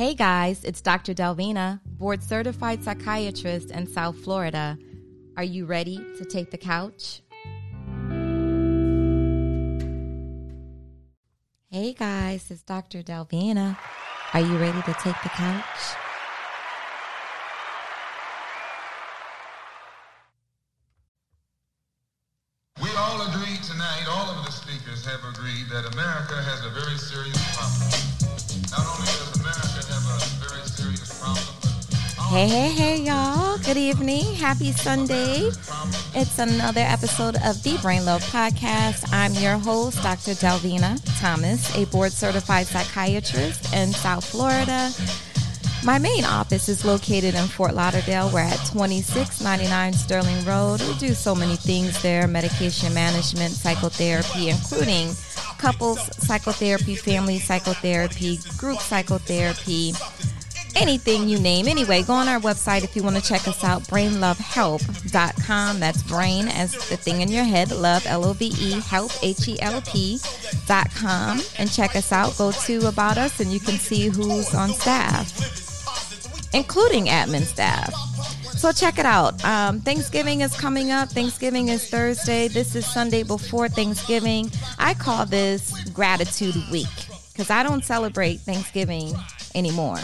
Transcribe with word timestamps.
Hey 0.00 0.14
guys, 0.14 0.64
it's 0.64 0.80
Dr. 0.80 1.12
Delvina, 1.12 1.78
board 1.84 2.22
certified 2.22 2.82
psychiatrist 2.82 3.70
in 3.70 3.86
South 3.86 4.16
Florida. 4.16 4.78
Are 5.36 5.44
you 5.44 5.66
ready 5.66 5.98
to 6.16 6.24
take 6.24 6.50
the 6.50 6.56
couch? 6.56 7.20
Hey 11.70 11.92
guys, 11.92 12.50
it's 12.50 12.62
Dr. 12.62 13.02
Delvina. 13.02 13.76
Are 14.32 14.40
you 14.40 14.56
ready 14.56 14.80
to 14.80 14.94
take 14.94 15.20
the 15.22 15.28
couch? 15.28 15.64
We 22.82 22.88
all 22.96 23.20
agree 23.28 23.58
tonight, 23.58 24.06
all 24.08 24.30
of 24.30 24.46
the 24.46 24.50
speakers 24.50 25.04
have 25.04 25.20
agreed 25.28 25.68
that 25.68 25.92
America 25.92 26.40
has 26.40 26.64
a 26.64 26.70
very 26.70 26.96
serious 26.96 27.39
Hey, 32.30 32.46
hey, 32.46 32.68
hey, 32.68 32.96
y'all. 33.02 33.58
Good 33.58 33.76
evening. 33.76 34.22
Happy 34.36 34.70
Sunday. 34.70 35.50
It's 36.14 36.38
another 36.38 36.80
episode 36.80 37.34
of 37.44 37.60
the 37.64 37.76
Brain 37.82 38.04
Love 38.04 38.22
Podcast. 38.22 39.12
I'm 39.12 39.34
your 39.34 39.58
host, 39.58 40.00
Dr. 40.00 40.34
Delvina 40.34 40.96
Thomas, 41.20 41.76
a 41.76 41.86
board 41.86 42.12
certified 42.12 42.68
psychiatrist 42.68 43.74
in 43.74 43.92
South 43.92 44.24
Florida. 44.24 44.92
My 45.84 45.98
main 45.98 46.24
office 46.24 46.68
is 46.68 46.84
located 46.84 47.34
in 47.34 47.48
Fort 47.48 47.74
Lauderdale. 47.74 48.30
We're 48.32 48.40
at 48.42 48.64
2699 48.66 49.92
Sterling 49.94 50.44
Road. 50.44 50.80
We 50.82 50.94
do 50.98 51.14
so 51.14 51.34
many 51.34 51.56
things 51.56 52.00
there 52.00 52.28
medication 52.28 52.94
management, 52.94 53.54
psychotherapy, 53.54 54.50
including 54.50 55.16
couples 55.58 55.98
psychotherapy, 56.24 56.94
family 56.94 57.40
psychotherapy, 57.40 58.38
group 58.56 58.78
psychotherapy, 58.78 59.94
anything 60.76 61.28
you 61.28 61.38
name. 61.38 61.68
Anyway, 61.68 62.02
go 62.02 62.14
on 62.14 62.28
our 62.28 62.40
website 62.40 62.84
if 62.84 62.94
you 62.96 63.02
want 63.02 63.16
to 63.16 63.22
check 63.22 63.46
us 63.48 63.62
out, 63.64 63.82
brainlovehelp.com. 63.82 65.80
That's 65.80 66.02
brain 66.02 66.48
as 66.48 66.72
the 66.88 66.96
thing 66.96 67.20
in 67.20 67.28
your 67.28 67.44
head, 67.44 67.70
love, 67.70 68.04
L 68.06 68.24
O 68.24 68.32
V 68.32 68.52
E, 68.58 68.80
help, 68.80 69.12
H 69.22 69.48
E 69.48 69.60
L 69.60 69.80
P 69.82 70.18
dot 70.66 70.90
com. 70.94 71.40
And 71.58 71.70
check 71.70 71.96
us 71.96 72.12
out. 72.12 72.36
Go 72.36 72.52
to 72.52 72.88
About 72.88 73.18
Us 73.18 73.40
and 73.40 73.52
you 73.52 73.60
can 73.60 73.74
see 73.74 74.08
who's 74.08 74.54
on 74.54 74.70
staff 74.70 75.60
including 76.52 77.06
admin 77.06 77.42
staff. 77.42 77.94
So 78.56 78.72
check 78.72 78.98
it 78.98 79.06
out. 79.06 79.42
Um, 79.44 79.80
Thanksgiving 79.80 80.42
is 80.42 80.54
coming 80.54 80.90
up. 80.90 81.08
Thanksgiving 81.08 81.68
is 81.68 81.88
Thursday. 81.88 82.48
This 82.48 82.74
is 82.74 82.86
Sunday 82.86 83.22
before 83.22 83.68
Thanksgiving. 83.68 84.50
I 84.78 84.94
call 84.94 85.24
this 85.26 85.88
Gratitude 85.90 86.56
Week 86.70 86.88
because 87.32 87.50
I 87.50 87.62
don't 87.62 87.84
celebrate 87.84 88.40
Thanksgiving 88.40 89.14
anymore. 89.54 89.98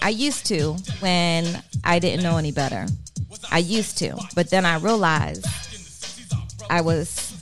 I 0.00 0.10
used 0.10 0.46
to 0.46 0.74
when 1.00 1.62
I 1.84 1.98
didn't 1.98 2.22
know 2.22 2.36
any 2.36 2.52
better. 2.52 2.86
I 3.50 3.58
used 3.58 3.98
to, 3.98 4.16
but 4.34 4.50
then 4.50 4.64
I 4.64 4.78
realized 4.78 5.46
I 6.70 6.80
was 6.80 7.34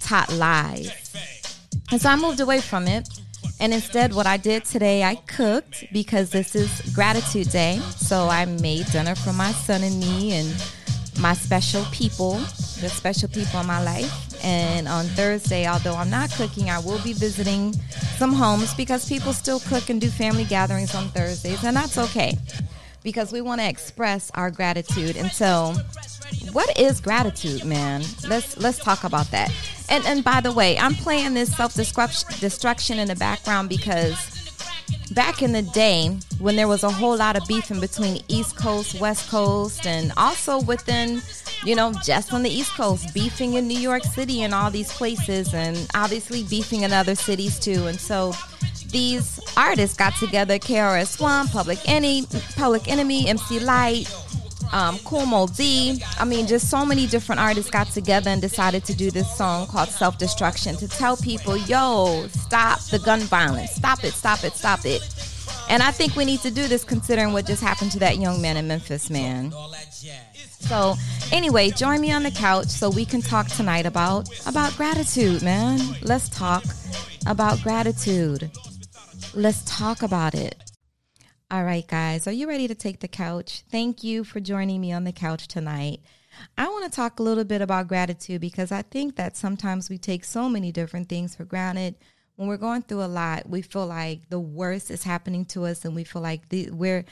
taught 0.00 0.32
lies. 0.32 0.92
And 1.90 2.00
so 2.00 2.08
I 2.08 2.16
moved 2.16 2.40
away 2.40 2.60
from 2.60 2.86
it. 2.86 3.08
And 3.58 3.72
instead, 3.72 4.12
what 4.12 4.26
I 4.26 4.36
did 4.36 4.64
today, 4.64 5.02
I 5.02 5.14
cooked 5.14 5.84
because 5.92 6.30
this 6.30 6.54
is 6.54 6.94
Gratitude 6.94 7.48
Day. 7.50 7.80
So 7.96 8.28
I 8.28 8.44
made 8.44 8.86
dinner 8.86 9.14
for 9.14 9.32
my 9.32 9.52
son 9.52 9.82
and 9.82 9.98
me 9.98 10.32
and 10.32 10.54
my 11.18 11.32
special 11.32 11.84
people, 11.86 12.34
the 12.80 12.90
special 12.90 13.28
people 13.28 13.60
in 13.60 13.66
my 13.66 13.82
life. 13.82 14.35
And 14.42 14.88
on 14.88 15.04
Thursday, 15.06 15.66
although 15.66 15.94
I'm 15.94 16.10
not 16.10 16.30
cooking, 16.32 16.70
I 16.70 16.78
will 16.78 17.00
be 17.02 17.12
visiting 17.12 17.72
some 18.16 18.32
homes 18.32 18.74
because 18.74 19.08
people 19.08 19.32
still 19.32 19.60
cook 19.60 19.90
and 19.90 20.00
do 20.00 20.08
family 20.08 20.44
gatherings 20.44 20.94
on 20.94 21.08
Thursdays. 21.08 21.64
And 21.64 21.76
that's 21.76 21.98
okay 21.98 22.36
because 23.02 23.32
we 23.32 23.40
want 23.40 23.60
to 23.60 23.68
express 23.68 24.30
our 24.34 24.50
gratitude. 24.50 25.16
And 25.16 25.30
so, 25.30 25.74
what 26.52 26.78
is 26.78 27.00
gratitude, 27.00 27.64
man? 27.64 28.02
Let's 28.26 28.56
let's 28.56 28.78
talk 28.78 29.04
about 29.04 29.30
that. 29.30 29.52
And 29.88 30.04
and 30.06 30.24
by 30.24 30.40
the 30.40 30.52
way, 30.52 30.78
I'm 30.78 30.94
playing 30.94 31.34
this 31.34 31.54
self 31.56 31.74
destruction 31.74 32.98
in 32.98 33.08
the 33.08 33.16
background 33.16 33.68
because 33.68 34.36
back 35.12 35.42
in 35.42 35.52
the 35.52 35.62
day 35.62 36.18
when 36.38 36.56
there 36.56 36.68
was 36.68 36.82
a 36.82 36.90
whole 36.90 37.16
lot 37.16 37.36
of 37.36 37.46
beefing 37.46 37.80
between 37.80 38.22
East 38.28 38.56
Coast, 38.56 39.00
West 39.00 39.30
Coast, 39.30 39.86
and 39.86 40.12
also 40.16 40.60
within, 40.62 41.22
you 41.64 41.74
know, 41.74 41.92
just 42.04 42.32
on 42.32 42.42
the 42.42 42.50
East 42.50 42.72
Coast, 42.74 43.12
beefing 43.14 43.54
in 43.54 43.66
New 43.66 43.78
York 43.78 44.04
City 44.04 44.42
and 44.42 44.54
all 44.54 44.70
these 44.70 44.92
places, 44.92 45.54
and 45.54 45.88
obviously 45.94 46.42
beefing 46.44 46.82
in 46.82 46.92
other 46.92 47.14
cities 47.14 47.58
too. 47.58 47.86
And 47.86 48.00
so 48.00 48.32
these 48.88 49.40
artists 49.56 49.96
got 49.96 50.14
together, 50.16 50.58
KRS 50.58 51.20
One, 51.20 51.48
Public 51.48 51.78
Enemy, 51.88 52.26
Public 52.56 52.88
Enemy, 52.88 53.28
MC 53.28 53.60
Lyte, 53.60 54.12
um, 54.72 54.98
Kool 55.00 55.26
Moe 55.26 55.46
Dee. 55.46 56.02
I 56.18 56.24
mean, 56.24 56.46
just 56.46 56.70
so 56.70 56.84
many 56.84 57.06
different 57.06 57.40
artists 57.40 57.70
got 57.70 57.88
together 57.88 58.30
and 58.30 58.40
decided 58.40 58.84
to 58.86 58.94
do 58.94 59.10
this 59.10 59.34
song 59.36 59.66
called 59.66 59.88
Self 59.88 60.18
Destruction 60.18 60.76
to 60.76 60.88
tell 60.88 61.16
people, 61.16 61.56
yo, 61.56 62.26
stop 62.28 62.80
the 62.84 62.98
gun 62.98 63.20
violence. 63.20 63.72
Stop 63.72 64.04
it, 64.04 64.12
stop 64.12 64.44
it, 64.44 64.52
stop 64.54 64.84
it. 64.84 65.02
And 65.68 65.82
I 65.82 65.90
think 65.90 66.14
we 66.14 66.24
need 66.24 66.40
to 66.40 66.50
do 66.50 66.68
this 66.68 66.84
considering 66.84 67.32
what 67.32 67.46
just 67.46 67.62
happened 67.62 67.90
to 67.92 67.98
that 68.00 68.18
young 68.18 68.40
man 68.40 68.56
in 68.56 68.68
Memphis, 68.68 69.10
man. 69.10 69.52
So, 70.58 70.94
anyway, 71.32 71.70
join 71.70 72.00
me 72.00 72.12
on 72.12 72.22
the 72.22 72.30
couch 72.30 72.68
so 72.68 72.90
we 72.90 73.04
can 73.04 73.22
talk 73.22 73.48
tonight 73.48 73.86
about 73.86 74.28
about 74.46 74.76
gratitude, 74.76 75.42
man. 75.42 75.78
Let's 76.02 76.28
talk 76.28 76.64
about 77.26 77.62
gratitude. 77.62 78.50
Let's 79.34 79.62
talk 79.64 80.02
about 80.02 80.34
it. 80.34 80.56
All 81.50 81.62
right, 81.62 81.86
guys, 81.86 82.26
are 82.26 82.32
you 82.32 82.48
ready 82.48 82.66
to 82.66 82.74
take 82.74 83.00
the 83.00 83.06
couch? 83.08 83.62
Thank 83.70 84.02
you 84.02 84.24
for 84.24 84.40
joining 84.40 84.80
me 84.80 84.92
on 84.92 85.04
the 85.04 85.12
couch 85.12 85.46
tonight. 85.46 86.00
I 86.58 86.68
want 86.68 86.84
to 86.84 86.90
talk 86.90 87.20
a 87.20 87.22
little 87.22 87.44
bit 87.44 87.62
about 87.62 87.88
gratitude 87.88 88.40
because 88.40 88.72
I 88.72 88.82
think 88.82 89.16
that 89.16 89.36
sometimes 89.36 89.88
we 89.88 89.98
take 89.98 90.24
so 90.24 90.48
many 90.48 90.72
different 90.72 91.08
things 91.08 91.36
for 91.36 91.44
granted. 91.44 91.94
When 92.34 92.48
we're 92.48 92.56
going 92.56 92.82
through 92.82 93.04
a 93.04 93.06
lot, 93.06 93.48
we 93.48 93.62
feel 93.62 93.86
like 93.86 94.28
the 94.28 94.40
worst 94.40 94.90
is 94.90 95.04
happening 95.04 95.44
to 95.46 95.66
us 95.66 95.84
and 95.84 95.94
we 95.94 96.04
feel 96.04 96.20
like 96.20 96.48
the, 96.48 96.70
we're 96.70 97.04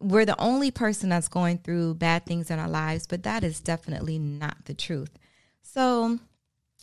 we're 0.00 0.24
the 0.24 0.40
only 0.40 0.70
person 0.70 1.08
that's 1.08 1.28
going 1.28 1.58
through 1.58 1.94
bad 1.94 2.26
things 2.26 2.50
in 2.50 2.58
our 2.58 2.68
lives, 2.68 3.06
but 3.06 3.22
that 3.22 3.42
is 3.42 3.60
definitely 3.60 4.18
not 4.18 4.64
the 4.66 4.74
truth. 4.74 5.10
So, 5.62 6.18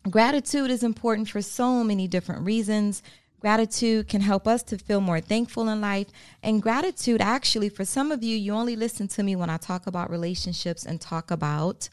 gratitude 0.10 0.72
is 0.72 0.84
important 0.84 1.30
for 1.30 1.42
so 1.42 1.84
many 1.84 2.08
different 2.08 2.46
reasons. 2.46 3.04
Gratitude 3.40 4.08
can 4.08 4.22
help 4.22 4.48
us 4.48 4.64
to 4.64 4.78
feel 4.78 5.02
more 5.02 5.20
thankful 5.20 5.68
in 5.68 5.82
life. 5.82 6.08
And 6.42 6.62
gratitude, 6.62 7.22
actually, 7.22 7.70
for 7.70 7.86
some 7.86 8.12
of 8.12 8.24
you, 8.24 8.38
you 8.38 8.54
only 8.54 8.76
listen 8.76 9.08
to 9.10 9.24
me 9.24 9.36
when 9.36 9.50
I 9.50 9.58
talk 9.58 9.86
about 9.86 10.10
relationships 10.10 10.86
and 10.86 11.00
talk 11.00 11.30
about 11.30 11.90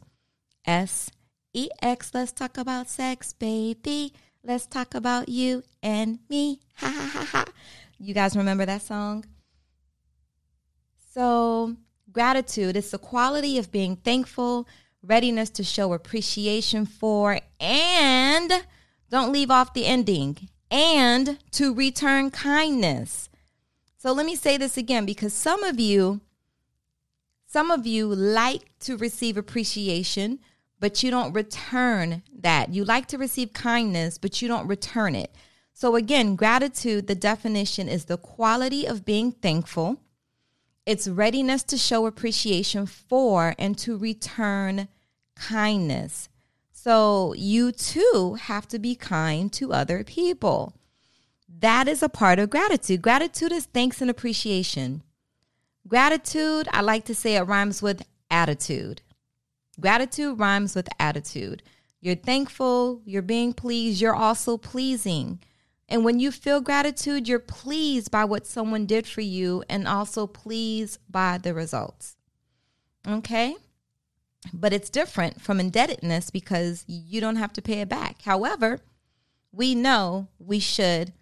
S 0.65 1.11
E 1.53 1.69
X. 1.83 2.13
Let's 2.15 2.33
talk 2.33 2.57
about 2.57 2.89
sex, 2.89 3.33
baby. 3.33 4.15
Let's 4.45 4.67
talk 4.67 4.95
about 4.95 5.29
you 5.29 5.65
and 5.83 6.21
me. 6.29 6.61
Ha 6.77 6.89
ha 6.89 7.11
ha 7.13 7.25
ha. 7.25 7.45
You 7.99 8.15
guys 8.15 8.35
remember 8.35 8.65
that 8.65 8.81
song? 8.81 9.25
So, 11.13 11.77
gratitude 12.13 12.77
is 12.77 12.93
the 12.93 12.99
quality 12.99 13.59
of 13.59 13.73
being 13.73 13.97
thankful, 13.97 14.69
readiness 15.03 15.51
to 15.51 15.65
show 15.65 15.93
appreciation 15.93 16.87
for, 16.87 17.41
and 17.59 18.53
don't 19.11 19.33
leave 19.33 19.51
off 19.51 19.75
the 19.75 19.87
ending 19.87 20.49
and 20.71 21.39
to 21.51 21.75
return 21.75 22.31
kindness. 22.31 23.29
So 23.97 24.13
let 24.13 24.25
me 24.25 24.37
say 24.37 24.57
this 24.57 24.77
again 24.77 25.05
because 25.05 25.35
some 25.35 25.65
of 25.65 25.81
you 25.81 26.21
some 27.47 27.73
of 27.73 27.85
you 27.85 28.07
like 28.07 28.79
to 28.79 28.97
receive 28.97 29.37
appreciation, 29.37 30.39
but 30.79 31.03
you 31.03 31.11
don't 31.11 31.33
return 31.33 32.23
that. 32.39 32.73
You 32.73 32.85
like 32.85 33.07
to 33.07 33.19
receive 33.19 33.53
kindness, 33.53 34.19
but 34.19 34.41
you 34.41 34.47
don't 34.47 34.69
return 34.69 35.17
it. 35.17 35.35
So 35.73 35.97
again, 35.97 36.37
gratitude, 36.37 37.09
the 37.09 37.17
definition 37.17 37.89
is 37.89 38.05
the 38.05 38.17
quality 38.17 38.87
of 38.87 39.05
being 39.05 39.33
thankful. 39.33 39.99
It's 40.91 41.07
readiness 41.07 41.63
to 41.63 41.79
show 41.79 42.07
appreciation 42.07 42.85
for 42.85 43.55
and 43.61 43.79
to 43.79 43.97
return 43.97 44.89
kindness. 45.37 46.29
So 46.73 47.33
you 47.35 47.71
too 47.71 48.37
have 48.41 48.67
to 48.67 48.79
be 48.81 48.97
kind 48.97 49.53
to 49.53 49.73
other 49.73 50.03
people. 50.03 50.75
That 51.49 51.87
is 51.87 52.03
a 52.03 52.09
part 52.09 52.41
of 52.41 52.51
gratitude. 52.51 53.03
Gratitude 53.03 53.53
is 53.53 53.67
thanks 53.67 54.01
and 54.01 54.11
appreciation. 54.11 55.05
Gratitude, 55.87 56.67
I 56.73 56.81
like 56.81 57.05
to 57.05 57.15
say 57.15 57.37
it 57.37 57.43
rhymes 57.43 57.81
with 57.81 58.05
attitude. 58.29 59.01
Gratitude 59.79 60.41
rhymes 60.41 60.75
with 60.75 60.89
attitude. 60.99 61.63
You're 62.01 62.17
thankful, 62.17 63.01
you're 63.05 63.23
being 63.23 63.53
pleased, 63.53 64.01
you're 64.01 64.13
also 64.13 64.57
pleasing. 64.57 65.39
And 65.91 66.05
when 66.05 66.21
you 66.21 66.31
feel 66.31 66.61
gratitude, 66.61 67.27
you're 67.27 67.41
pleased 67.41 68.13
by 68.13 68.25
what 68.25 68.47
someone 68.47 68.87
did 68.87 69.09
for 69.09 69.23
you 69.23 69.65
and 69.69 69.89
also 69.89 70.29
pleased 70.29 70.99
by 71.11 71.37
the 71.37 71.53
results. 71.53 72.17
Okay? 73.07 73.57
But 74.55 74.73
it's 74.73 74.89
different 74.89 75.41
from 75.41 75.59
indebtedness 75.59 76.31
because 76.31 76.85
you 76.87 77.21
don't 77.21 77.37
have 77.37 77.53
to 77.55 77.63
pay 77.63 77.81
it 77.81 77.89
back. 77.89 78.23
However, 78.23 78.79
we 79.53 79.75
know 79.75 80.29
we 80.39 80.61
should 80.61 81.13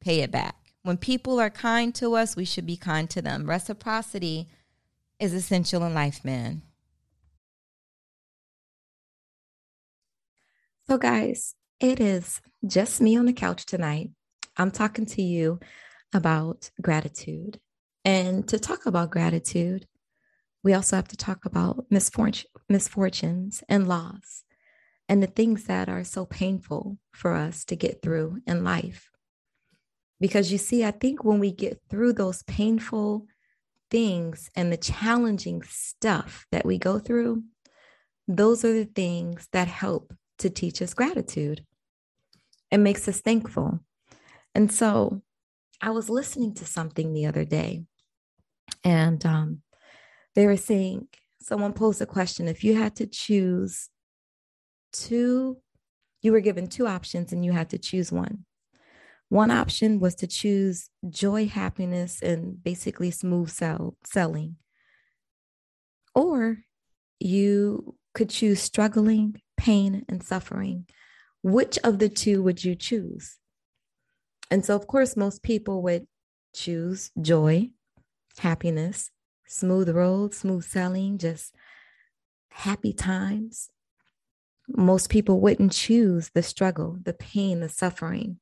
pay 0.00 0.20
it 0.20 0.30
back. 0.30 0.54
When 0.82 0.96
people 0.96 1.40
are 1.40 1.50
kind 1.50 1.92
to 1.96 2.14
us, 2.14 2.36
we 2.36 2.44
should 2.44 2.66
be 2.66 2.76
kind 2.76 3.10
to 3.10 3.20
them. 3.20 3.48
Reciprocity 3.50 4.48
is 5.18 5.34
essential 5.34 5.82
in 5.84 5.92
life, 5.92 6.24
man. 6.24 6.62
So, 10.86 10.98
guys, 10.98 11.54
it 11.80 12.00
is 12.00 12.40
just 12.66 13.00
me 13.00 13.16
on 13.16 13.26
the 13.26 13.32
couch 13.32 13.66
tonight. 13.66 14.10
I'm 14.56 14.70
talking 14.70 15.06
to 15.06 15.22
you 15.22 15.60
about 16.12 16.70
gratitude. 16.80 17.60
And 18.04 18.46
to 18.48 18.58
talk 18.58 18.86
about 18.86 19.10
gratitude, 19.10 19.86
we 20.62 20.74
also 20.74 20.96
have 20.96 21.08
to 21.08 21.16
talk 21.16 21.44
about 21.44 21.86
misfortune, 21.90 22.50
misfortunes 22.68 23.62
and 23.68 23.88
loss 23.88 24.44
and 25.08 25.22
the 25.22 25.26
things 25.26 25.64
that 25.64 25.88
are 25.88 26.04
so 26.04 26.24
painful 26.24 26.98
for 27.12 27.34
us 27.34 27.64
to 27.66 27.76
get 27.76 28.00
through 28.02 28.38
in 28.46 28.64
life. 28.64 29.10
Because 30.20 30.50
you 30.50 30.58
see, 30.58 30.84
I 30.84 30.90
think 30.92 31.24
when 31.24 31.38
we 31.38 31.52
get 31.52 31.80
through 31.90 32.14
those 32.14 32.42
painful 32.44 33.26
things 33.90 34.50
and 34.56 34.72
the 34.72 34.76
challenging 34.76 35.62
stuff 35.62 36.46
that 36.50 36.64
we 36.64 36.78
go 36.78 36.98
through, 36.98 37.42
those 38.26 38.64
are 38.64 38.72
the 38.72 38.86
things 38.86 39.48
that 39.52 39.68
help 39.68 40.14
to 40.38 40.50
teach 40.50 40.82
us 40.82 40.94
gratitude. 40.94 41.64
It 42.70 42.78
makes 42.78 43.06
us 43.08 43.20
thankful. 43.20 43.80
And 44.54 44.72
so 44.72 45.22
I 45.80 45.90
was 45.90 46.08
listening 46.08 46.54
to 46.54 46.64
something 46.64 47.12
the 47.12 47.26
other 47.26 47.44
day, 47.44 47.84
and 48.82 49.24
um, 49.26 49.62
they 50.34 50.46
were 50.46 50.56
saying, 50.56 51.08
someone 51.40 51.72
posed 51.72 52.00
a 52.00 52.06
question 52.06 52.48
if 52.48 52.64
you 52.64 52.74
had 52.74 52.96
to 52.96 53.06
choose 53.06 53.90
two, 54.92 55.58
you 56.22 56.32
were 56.32 56.40
given 56.40 56.66
two 56.66 56.86
options 56.86 57.32
and 57.32 57.44
you 57.44 57.52
had 57.52 57.70
to 57.70 57.78
choose 57.78 58.10
one. 58.10 58.46
One 59.28 59.50
option 59.50 60.00
was 60.00 60.14
to 60.16 60.26
choose 60.26 60.88
joy, 61.08 61.46
happiness, 61.46 62.22
and 62.22 62.62
basically 62.62 63.10
smooth 63.10 63.50
sell, 63.50 63.96
selling. 64.04 64.56
Or 66.14 66.58
you 67.18 67.96
could 68.14 68.30
choose 68.30 68.60
struggling, 68.60 69.40
pain, 69.56 70.04
and 70.08 70.22
suffering. 70.22 70.86
Which 71.42 71.78
of 71.84 71.98
the 71.98 72.08
two 72.08 72.42
would 72.42 72.64
you 72.64 72.74
choose? 72.74 73.38
And 74.50 74.64
so, 74.64 74.76
of 74.76 74.86
course, 74.86 75.16
most 75.16 75.42
people 75.42 75.82
would 75.82 76.06
choose 76.54 77.10
joy, 77.20 77.70
happiness, 78.38 79.10
smooth 79.46 79.88
road, 79.88 80.34
smooth 80.34 80.64
selling, 80.64 81.18
just 81.18 81.54
happy 82.50 82.92
times. 82.92 83.70
Most 84.68 85.10
people 85.10 85.40
wouldn't 85.40 85.72
choose 85.72 86.30
the 86.30 86.42
struggle, 86.42 86.98
the 87.02 87.12
pain, 87.12 87.60
the 87.60 87.68
suffering. 87.68 88.38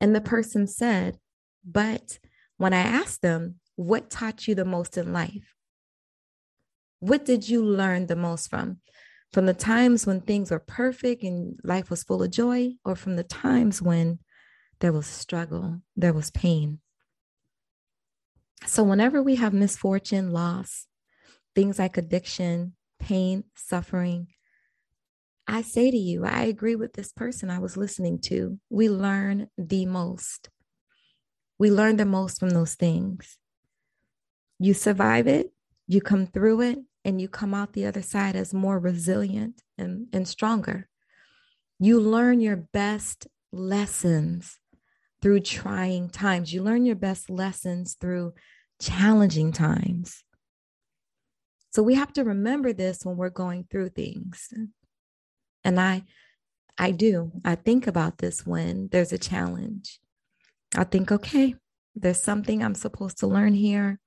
And 0.00 0.14
the 0.14 0.20
person 0.20 0.66
said, 0.66 1.18
But 1.64 2.18
when 2.56 2.74
I 2.74 2.80
asked 2.80 3.22
them, 3.22 3.60
what 3.76 4.10
taught 4.10 4.46
you 4.46 4.54
the 4.54 4.64
most 4.64 4.98
in 4.98 5.12
life? 5.12 5.54
What 7.00 7.24
did 7.24 7.48
you 7.48 7.64
learn 7.64 8.06
the 8.06 8.16
most 8.16 8.50
from? 8.50 8.80
From 9.32 9.46
the 9.46 9.54
times 9.54 10.06
when 10.06 10.20
things 10.20 10.50
were 10.50 10.58
perfect 10.58 11.22
and 11.22 11.58
life 11.64 11.88
was 11.88 12.02
full 12.02 12.22
of 12.22 12.30
joy, 12.30 12.74
or 12.84 12.94
from 12.94 13.16
the 13.16 13.24
times 13.24 13.80
when 13.80 14.18
there 14.80 14.92
was 14.92 15.06
struggle, 15.06 15.80
there 15.96 16.12
was 16.12 16.30
pain? 16.30 16.80
So, 18.66 18.84
whenever 18.84 19.22
we 19.22 19.36
have 19.36 19.52
misfortune, 19.54 20.30
loss, 20.30 20.86
things 21.54 21.78
like 21.78 21.96
addiction, 21.96 22.74
pain, 22.98 23.44
suffering, 23.56 24.28
I 25.46 25.62
say 25.62 25.90
to 25.90 25.96
you, 25.96 26.24
I 26.24 26.44
agree 26.44 26.76
with 26.76 26.92
this 26.92 27.12
person 27.12 27.50
I 27.50 27.58
was 27.58 27.76
listening 27.76 28.20
to. 28.22 28.60
We 28.70 28.88
learn 28.88 29.48
the 29.58 29.86
most. 29.86 30.50
We 31.58 31.70
learn 31.70 31.96
the 31.96 32.04
most 32.04 32.38
from 32.38 32.50
those 32.50 32.74
things. 32.74 33.38
You 34.58 34.74
survive 34.74 35.26
it, 35.26 35.52
you 35.88 36.00
come 36.00 36.26
through 36.26 36.60
it, 36.62 36.78
and 37.04 37.20
you 37.20 37.28
come 37.28 37.54
out 37.54 37.72
the 37.72 37.86
other 37.86 38.02
side 38.02 38.36
as 38.36 38.54
more 38.54 38.78
resilient 38.78 39.62
and, 39.76 40.06
and 40.12 40.26
stronger. 40.26 40.88
You 41.78 42.00
learn 42.00 42.40
your 42.40 42.56
best 42.56 43.26
lessons 43.52 44.58
through 45.20 45.40
trying 45.40 46.10
times. 46.10 46.52
You 46.52 46.62
learn 46.62 46.84
your 46.84 46.96
best 46.96 47.30
lessons 47.30 47.96
through 48.00 48.34
challenging 48.80 49.52
times. 49.52 50.24
So 51.72 51.82
we 51.82 51.94
have 51.94 52.12
to 52.14 52.24
remember 52.24 52.72
this 52.72 53.04
when 53.04 53.16
we're 53.16 53.30
going 53.30 53.66
through 53.70 53.90
things. 53.90 54.52
And 55.64 55.80
I 55.80 56.04
I 56.78 56.90
do. 56.90 57.32
I 57.44 57.54
think 57.54 57.86
about 57.86 58.18
this 58.18 58.46
when 58.46 58.88
there's 58.90 59.12
a 59.12 59.18
challenge. 59.18 60.00
I 60.74 60.84
think, 60.84 61.12
okay, 61.12 61.54
there's 61.94 62.22
something 62.22 62.62
I'm 62.62 62.74
supposed 62.74 63.18
to 63.18 63.26
learn 63.26 63.54
here. 63.54 64.00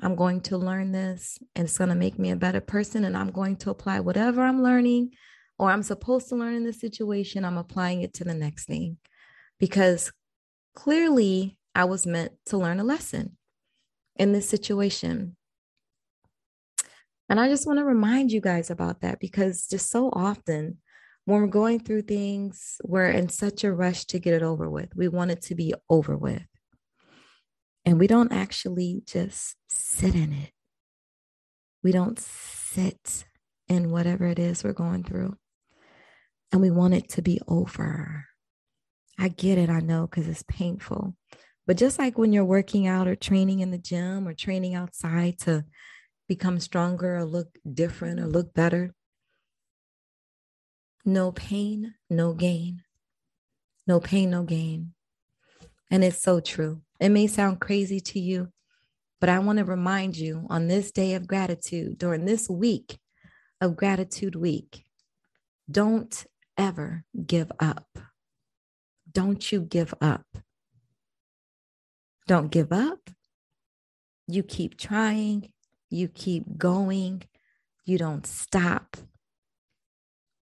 I'm 0.00 0.14
going 0.14 0.40
to 0.42 0.58
learn 0.58 0.92
this 0.92 1.38
and 1.56 1.64
it's 1.66 1.78
going 1.78 1.90
to 1.90 1.96
make 1.96 2.18
me 2.18 2.30
a 2.30 2.36
better 2.36 2.60
person. 2.60 3.04
And 3.04 3.16
I'm 3.16 3.30
going 3.30 3.56
to 3.56 3.70
apply 3.70 4.00
whatever 4.00 4.42
I'm 4.42 4.62
learning 4.62 5.10
or 5.58 5.70
I'm 5.70 5.82
supposed 5.82 6.28
to 6.28 6.36
learn 6.36 6.54
in 6.54 6.64
this 6.64 6.80
situation. 6.80 7.44
I'm 7.44 7.58
applying 7.58 8.02
it 8.02 8.14
to 8.14 8.24
the 8.24 8.34
next 8.34 8.66
thing 8.66 8.98
because 9.58 10.12
clearly 10.74 11.58
I 11.74 11.84
was 11.84 12.06
meant 12.06 12.32
to 12.46 12.58
learn 12.58 12.80
a 12.80 12.84
lesson 12.84 13.36
in 14.16 14.32
this 14.32 14.48
situation. 14.48 15.36
And 17.28 17.40
I 17.40 17.48
just 17.48 17.66
want 17.66 17.78
to 17.78 17.84
remind 17.84 18.32
you 18.32 18.40
guys 18.40 18.70
about 18.70 19.00
that 19.02 19.20
because 19.20 19.66
just 19.66 19.90
so 19.90 20.10
often 20.12 20.78
when 21.24 21.42
we're 21.42 21.46
going 21.46 21.80
through 21.80 22.02
things, 22.02 22.80
we're 22.84 23.10
in 23.10 23.28
such 23.28 23.62
a 23.62 23.72
rush 23.72 24.06
to 24.06 24.18
get 24.18 24.32
it 24.32 24.42
over 24.42 24.70
with. 24.70 24.96
We 24.96 25.08
want 25.08 25.30
it 25.30 25.42
to 25.42 25.54
be 25.54 25.74
over 25.90 26.16
with. 26.16 26.46
And 27.88 27.98
we 27.98 28.06
don't 28.06 28.32
actually 28.32 29.02
just 29.06 29.56
sit 29.70 30.14
in 30.14 30.30
it. 30.30 30.50
We 31.82 31.90
don't 31.90 32.18
sit 32.18 33.24
in 33.66 33.90
whatever 33.90 34.26
it 34.26 34.38
is 34.38 34.62
we're 34.62 34.74
going 34.74 35.04
through. 35.04 35.38
And 36.52 36.60
we 36.60 36.70
want 36.70 36.92
it 36.92 37.08
to 37.12 37.22
be 37.22 37.40
over. 37.48 38.26
I 39.18 39.28
get 39.28 39.56
it, 39.56 39.70
I 39.70 39.80
know, 39.80 40.06
because 40.06 40.28
it's 40.28 40.44
painful. 40.46 41.16
But 41.66 41.78
just 41.78 41.98
like 41.98 42.18
when 42.18 42.30
you're 42.30 42.44
working 42.44 42.86
out 42.86 43.08
or 43.08 43.16
training 43.16 43.60
in 43.60 43.70
the 43.70 43.78
gym 43.78 44.28
or 44.28 44.34
training 44.34 44.74
outside 44.74 45.38
to 45.44 45.64
become 46.28 46.60
stronger 46.60 47.16
or 47.16 47.24
look 47.24 47.58
different 47.72 48.20
or 48.20 48.26
look 48.26 48.52
better. 48.52 48.92
No 51.06 51.32
pain, 51.32 51.94
no 52.10 52.34
gain. 52.34 52.82
No 53.86 53.98
pain, 53.98 54.28
no 54.28 54.42
gain. 54.42 54.92
And 55.90 56.04
it's 56.04 56.20
so 56.20 56.40
true. 56.40 56.82
It 57.00 57.10
may 57.10 57.26
sound 57.26 57.60
crazy 57.60 58.00
to 58.00 58.20
you, 58.20 58.48
but 59.20 59.28
I 59.28 59.38
want 59.38 59.58
to 59.58 59.64
remind 59.64 60.16
you 60.16 60.46
on 60.50 60.68
this 60.68 60.90
day 60.90 61.14
of 61.14 61.26
gratitude, 61.26 61.98
during 61.98 62.24
this 62.24 62.48
week 62.48 62.98
of 63.60 63.76
Gratitude 63.76 64.36
Week, 64.36 64.84
don't 65.70 66.26
ever 66.56 67.04
give 67.26 67.50
up. 67.60 67.86
Don't 69.10 69.50
you 69.50 69.60
give 69.60 69.94
up. 70.00 70.26
Don't 72.26 72.50
give 72.50 72.72
up. 72.72 73.10
You 74.26 74.42
keep 74.42 74.78
trying 74.78 75.50
you 75.90 76.08
keep 76.08 76.58
going, 76.58 77.22
you 77.84 77.98
don't 77.98 78.26
stop, 78.26 78.96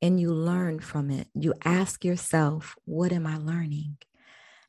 and 0.02 0.20
you 0.20 0.34
learn 0.34 0.80
from 0.80 1.10
it. 1.10 1.28
You 1.34 1.54
ask 1.64 2.06
yourself, 2.06 2.76
What 2.86 3.12
am 3.12 3.28
I 3.28 3.38
learning? 3.38 3.98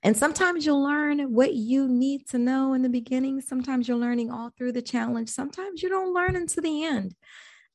And 0.03 0.17
sometimes 0.17 0.65
you'll 0.65 0.83
learn 0.83 1.33
what 1.33 1.55
you 1.55 1.89
need 1.89 2.29
to 2.29 2.39
know 2.39 2.75
in 2.75 2.83
the 2.83 2.89
beginning. 2.89 3.41
Sometimes 3.41 3.89
you're 3.89 3.97
learning 3.97 4.31
all 4.31 4.51
through 4.51 4.73
the 4.73 4.83
challenge. 4.83 5.29
Sometimes 5.29 5.83
you 5.83 5.89
don't 5.89 6.15
learn 6.15 6.37
until 6.37 6.63
the 6.63 6.85
end. 6.85 7.15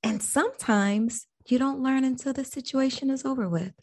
And 0.03 0.21
sometimes 0.21 1.27
you 1.47 1.59
don't 1.59 1.81
learn 1.81 2.03
until 2.03 2.33
the 2.33 2.45
situation 2.45 3.09
is 3.09 3.25
over 3.25 3.49
with. 3.49 3.73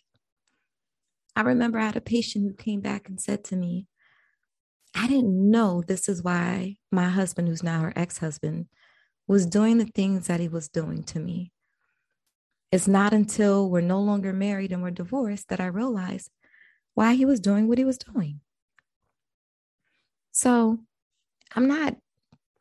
I 1.37 1.43
remember 1.43 1.79
I 1.79 1.87
had 1.87 1.97
a 1.97 2.01
patient 2.01 2.45
who 2.47 2.55
came 2.55 2.81
back 2.81 3.09
and 3.09 3.21
said 3.21 3.45
to 3.45 3.57
me, 3.57 3.87
I 4.95 5.07
didn't 5.07 5.51
know 5.51 5.83
this 5.87 6.09
is 6.09 6.23
why 6.23 6.77
my 6.91 7.09
husband, 7.09 7.49
who's 7.49 7.63
now 7.63 7.81
her 7.83 7.93
ex 7.95 8.19
husband, 8.19 8.67
was 9.27 9.47
doing 9.47 9.79
the 9.79 9.85
things 9.85 10.27
that 10.27 10.41
he 10.41 10.49
was 10.49 10.69
doing 10.69 11.03
to 11.05 11.21
me. 11.21 11.53
It's 12.73 12.89
not 12.89 13.13
until 13.13 13.71
we're 13.71 13.81
no 13.81 14.01
longer 14.01 14.33
married 14.33 14.73
and 14.73 14.83
we're 14.83 14.91
divorced 14.91 15.49
that 15.49 15.61
I 15.61 15.67
realized 15.67 16.31
why 16.99 17.15
he 17.15 17.25
was 17.25 17.39
doing 17.39 17.69
what 17.69 17.79
he 17.79 17.85
was 17.85 17.97
doing. 17.97 18.41
So 20.33 20.81
I'm 21.55 21.69
not 21.69 21.97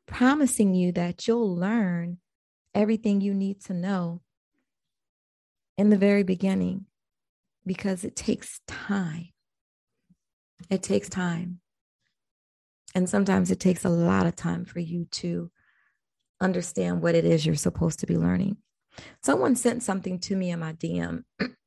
promising 0.06 0.76
you 0.76 0.92
that 0.92 1.28
you'll 1.28 1.56
learn 1.56 2.20
everything 2.76 3.20
you 3.20 3.34
need 3.34 3.62
to 3.62 3.74
know 3.74 4.22
in 5.76 5.90
the 5.90 5.98
very 5.98 6.22
beginning 6.22 6.86
because 7.66 8.04
it 8.04 8.16
takes 8.16 8.62
time. 8.68 9.30
It 10.70 10.84
takes 10.84 11.10
time. 11.10 11.60
And 12.94 13.10
sometimes 13.10 13.50
it 13.50 13.60
takes 13.60 13.86
a 13.86 13.90
lot 13.90 14.28
of 14.28 14.36
time 14.36 14.66
for 14.66 14.80
you 14.80 15.06
to 15.14 15.50
understand 16.40 17.02
what 17.02 17.16
it 17.16 17.26
is 17.26 17.44
you're 17.44 17.56
supposed 17.56 18.02
to 18.02 18.06
be 18.06 18.20
learning. 18.20 18.58
Someone 19.24 19.56
sent 19.56 19.82
something 19.82 20.20
to 20.20 20.36
me 20.36 20.52
in 20.52 20.60
my 20.60 20.74
DM. 20.74 21.24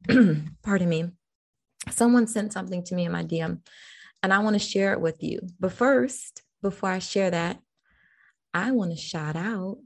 Pardon 0.63 0.89
me. 0.89 1.11
Someone 1.89 2.27
sent 2.27 2.53
something 2.53 2.85
to 2.85 2.95
me 2.95 3.07
in 3.07 3.13
my 3.13 3.25
DM 3.25 3.61
and 4.23 4.33
I 4.35 4.39
want 4.41 4.55
to 4.55 4.61
share 4.61 4.93
it 4.93 5.01
with 5.01 5.23
you. 5.23 5.41
But 5.59 5.73
first, 5.73 6.43
before 6.63 6.91
I 6.91 6.99
share 6.99 7.31
that, 7.31 7.59
I 8.53 8.73
want 8.73 8.91
to 8.91 8.97
shout 8.97 9.37
out 9.37 9.79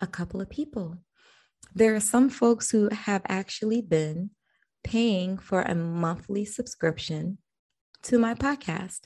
a 0.00 0.06
couple 0.06 0.40
of 0.40 0.50
people. 0.50 0.98
There 1.74 1.94
are 1.94 2.00
some 2.00 2.28
folks 2.28 2.70
who 2.70 2.88
have 2.90 3.22
actually 3.28 3.82
been 3.82 4.30
paying 4.84 5.38
for 5.38 5.62
a 5.62 5.74
monthly 5.74 6.44
subscription 6.44 7.38
to 8.04 8.18
my 8.18 8.34
podcast. 8.34 9.00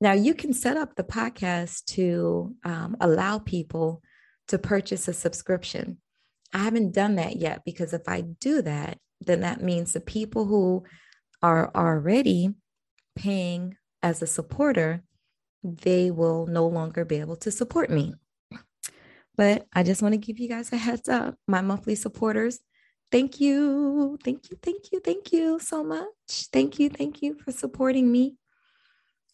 Now, 0.00 0.12
you 0.12 0.34
can 0.34 0.52
set 0.52 0.76
up 0.76 0.96
the 0.96 1.04
podcast 1.04 1.84
to 1.94 2.56
um, 2.64 2.96
allow 3.00 3.38
people 3.38 4.02
to 4.48 4.58
purchase 4.58 5.06
a 5.06 5.12
subscription. 5.12 5.98
I 6.52 6.58
haven't 6.58 6.92
done 6.92 7.16
that 7.16 7.36
yet 7.36 7.62
because 7.64 7.92
if 7.92 8.08
I 8.08 8.22
do 8.22 8.62
that, 8.62 8.98
then 9.26 9.40
that 9.40 9.62
means 9.62 9.92
the 9.92 10.00
people 10.00 10.46
who 10.46 10.84
are 11.42 11.70
already 11.74 12.54
paying 13.16 13.76
as 14.02 14.22
a 14.22 14.26
supporter, 14.26 15.02
they 15.62 16.10
will 16.10 16.46
no 16.46 16.66
longer 16.66 17.04
be 17.04 17.20
able 17.20 17.36
to 17.36 17.50
support 17.50 17.90
me. 17.90 18.14
But 19.36 19.66
I 19.72 19.82
just 19.82 20.02
want 20.02 20.12
to 20.12 20.18
give 20.18 20.38
you 20.38 20.48
guys 20.48 20.72
a 20.72 20.76
heads 20.76 21.08
up, 21.08 21.36
my 21.48 21.62
monthly 21.62 21.94
supporters. 21.94 22.60
Thank 23.10 23.40
you. 23.40 24.18
Thank 24.24 24.50
you. 24.50 24.58
Thank 24.62 24.92
you. 24.92 25.00
Thank 25.00 25.32
you 25.32 25.58
so 25.58 25.84
much. 25.84 26.06
Thank 26.52 26.78
you. 26.78 26.88
Thank 26.88 27.22
you 27.22 27.36
for 27.38 27.52
supporting 27.52 28.10
me. 28.10 28.36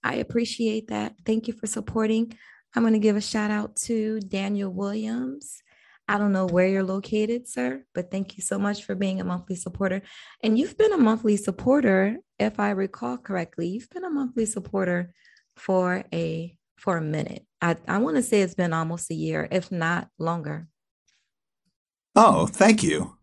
I 0.03 0.15
appreciate 0.17 0.89
that. 0.89 1.15
Thank 1.25 1.49
you 1.49 1.55
for 1.55 1.67
supporting. 1.67 2.37
I'm 2.75 2.83
going 2.83 2.93
to 2.93 2.99
give 2.99 3.17
a 3.17 3.21
shout 3.21 3.51
out 3.51 3.77
to 3.87 4.21
Daniel 4.21 4.73
Williams. 4.73 5.63
I 6.09 6.17
don't 6.17 6.33
know 6.33 6.47
where 6.47 6.67
you're 6.67 6.83
located, 6.83 7.47
sir, 7.47 7.85
but 7.95 8.11
thank 8.11 8.39
you 8.39 8.43
so 8.43 8.59
much 8.59 8.85
for 8.85 8.95
being 8.95 9.21
a 9.21 9.25
monthly 9.25 9.57
supporter. 9.57 10.01
And 10.43 10.59
you've 10.59 10.79
been 10.79 10.95
a 10.95 10.99
monthly 10.99 11.37
supporter, 11.37 12.17
if 12.39 12.59
I 12.59 12.71
recall 12.71 13.19
correctly, 13.19 13.69
you've 13.69 13.91
been 13.91 14.05
a 14.05 14.11
monthly 14.11 14.47
supporter 14.47 15.13
for 15.57 16.05
a 16.13 16.57
for 16.79 16.97
a 16.97 17.03
minute. 17.03 17.45
I, 17.61 17.77
I 17.87 17.99
want 17.99 18.17
to 18.17 18.23
say 18.23 18.41
it's 18.41 18.55
been 18.55 18.73
almost 18.73 19.11
a 19.11 19.15
year, 19.15 19.49
if 19.51 19.71
not 19.71 20.09
longer. 20.19 20.69
Oh, 22.17 22.47
thank 22.47 22.83
you. 22.83 23.17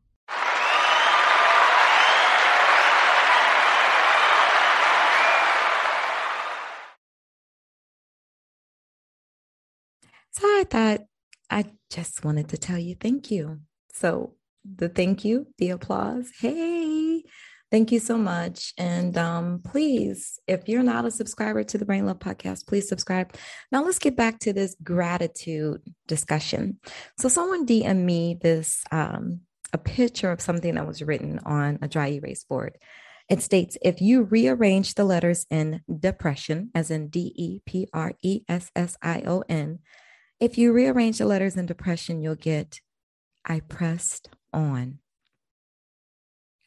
So 10.31 10.43
I 10.43 10.65
thought 10.69 10.99
I 11.49 11.65
just 11.89 12.25
wanted 12.25 12.49
to 12.49 12.57
tell 12.57 12.77
you 12.77 12.95
thank 12.95 13.31
you. 13.31 13.59
So 13.93 14.35
the 14.63 14.89
thank 14.89 15.23
you, 15.23 15.47
the 15.57 15.69
applause. 15.69 16.31
Hey, 16.39 17.23
thank 17.71 17.91
you 17.91 17.99
so 17.99 18.17
much. 18.17 18.73
And 18.77 19.17
um, 19.17 19.61
please, 19.63 20.39
if 20.47 20.67
you're 20.67 20.83
not 20.83 21.05
a 21.05 21.11
subscriber 21.11 21.63
to 21.63 21.77
the 21.77 21.85
Brain 21.85 22.05
Love 22.05 22.19
Podcast, 22.19 22.67
please 22.67 22.87
subscribe. 22.87 23.35
Now 23.71 23.83
let's 23.83 23.99
get 23.99 24.15
back 24.15 24.39
to 24.39 24.53
this 24.53 24.75
gratitude 24.83 25.81
discussion. 26.07 26.79
So 27.19 27.29
someone 27.29 27.65
DM 27.65 28.03
me 28.03 28.37
this 28.41 28.83
um, 28.91 29.41
a 29.73 29.77
picture 29.77 30.31
of 30.31 30.41
something 30.41 30.75
that 30.75 30.87
was 30.87 31.01
written 31.01 31.39
on 31.45 31.79
a 31.81 31.87
dry 31.87 32.07
erase 32.07 32.43
board. 32.43 32.77
It 33.27 33.41
states 33.41 33.77
if 33.81 34.01
you 34.01 34.23
rearrange 34.23 34.93
the 34.93 35.03
letters 35.03 35.45
in 35.49 35.81
depression, 35.99 36.69
as 36.75 36.91
in 36.91 37.07
D 37.07 37.33
E 37.35 37.59
P 37.65 37.87
R 37.91 38.13
E 38.21 38.41
S 38.47 38.69
S 38.75 38.97
I 39.01 39.23
O 39.25 39.43
N, 39.49 39.79
if 40.45 40.59
you 40.59 40.71
rearrange 40.71 41.17
the 41.17 41.25
letters 41.25 41.57
in 41.57 41.65
depression, 41.65 42.21
you'll 42.21 42.35
get 42.35 42.79
I 43.43 43.61
pressed 43.61 44.29
on. 44.53 44.99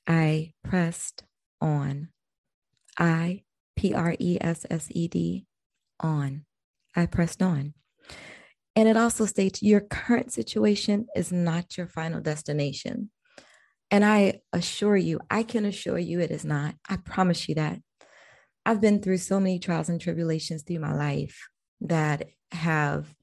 I 0.04 0.52
pressed 0.64 1.22
on. 1.60 2.08
I, 2.98 3.44
P 3.76 3.94
R 3.94 4.16
E 4.18 4.36
S 4.40 4.66
S 4.68 4.88
E 4.90 5.06
D, 5.06 5.46
on. 6.00 6.44
I 6.96 7.06
pressed 7.06 7.40
on. 7.40 7.74
And 8.74 8.88
it 8.88 8.96
also 8.96 9.26
states 9.26 9.62
your 9.62 9.80
current 9.80 10.32
situation 10.32 11.06
is 11.14 11.30
not 11.30 11.76
your 11.76 11.86
final 11.86 12.20
destination. 12.20 13.10
And 13.92 14.04
I 14.04 14.40
assure 14.52 14.96
you, 14.96 15.20
I 15.30 15.44
can 15.44 15.64
assure 15.64 16.00
you 16.00 16.18
it 16.18 16.32
is 16.32 16.44
not. 16.44 16.74
I 16.88 16.96
promise 16.96 17.48
you 17.48 17.54
that. 17.54 17.78
I've 18.66 18.80
been 18.80 19.00
through 19.00 19.18
so 19.18 19.38
many 19.38 19.60
trials 19.60 19.88
and 19.88 20.00
tribulations 20.00 20.64
through 20.64 20.80
my 20.80 20.94
life 20.94 21.48
that 21.80 22.26
have 22.50 23.14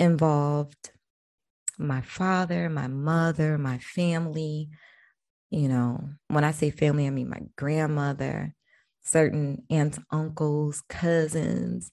involved 0.00 0.90
my 1.78 2.00
father, 2.00 2.68
my 2.68 2.88
mother, 2.88 3.56
my 3.58 3.78
family. 3.78 4.70
You 5.50 5.68
know, 5.68 6.10
when 6.28 6.44
I 6.44 6.50
say 6.50 6.70
family, 6.70 7.06
I 7.06 7.10
mean 7.10 7.28
my 7.28 7.42
grandmother, 7.56 8.54
certain 9.02 9.64
aunts, 9.70 9.98
uncles, 10.10 10.82
cousins, 10.88 11.92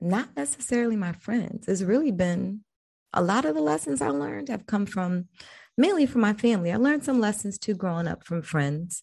not 0.00 0.36
necessarily 0.36 0.96
my 0.96 1.12
friends. 1.12 1.68
It's 1.68 1.82
really 1.82 2.12
been 2.12 2.64
a 3.12 3.22
lot 3.22 3.44
of 3.44 3.54
the 3.54 3.62
lessons 3.62 4.00
I 4.00 4.10
learned 4.10 4.48
have 4.48 4.66
come 4.66 4.86
from 4.86 5.28
mainly 5.76 6.06
from 6.06 6.20
my 6.20 6.34
family. 6.34 6.72
I 6.72 6.76
learned 6.76 7.04
some 7.04 7.20
lessons 7.20 7.58
too 7.58 7.74
growing 7.74 8.06
up 8.08 8.24
from 8.24 8.42
friends. 8.42 9.02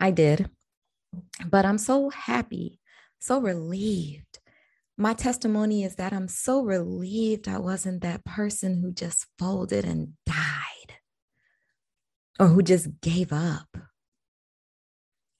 I 0.00 0.10
did. 0.10 0.50
But 1.46 1.64
I'm 1.64 1.78
so 1.78 2.10
happy, 2.10 2.80
so 3.20 3.40
relieved 3.40 4.40
my 4.96 5.12
testimony 5.12 5.82
is 5.82 5.96
that 5.96 6.12
I'm 6.12 6.28
so 6.28 6.62
relieved 6.62 7.48
I 7.48 7.58
wasn't 7.58 8.02
that 8.02 8.24
person 8.24 8.80
who 8.80 8.92
just 8.92 9.26
folded 9.38 9.84
and 9.84 10.12
died 10.24 10.94
or 12.38 12.48
who 12.48 12.62
just 12.62 13.00
gave 13.00 13.32
up. 13.32 13.76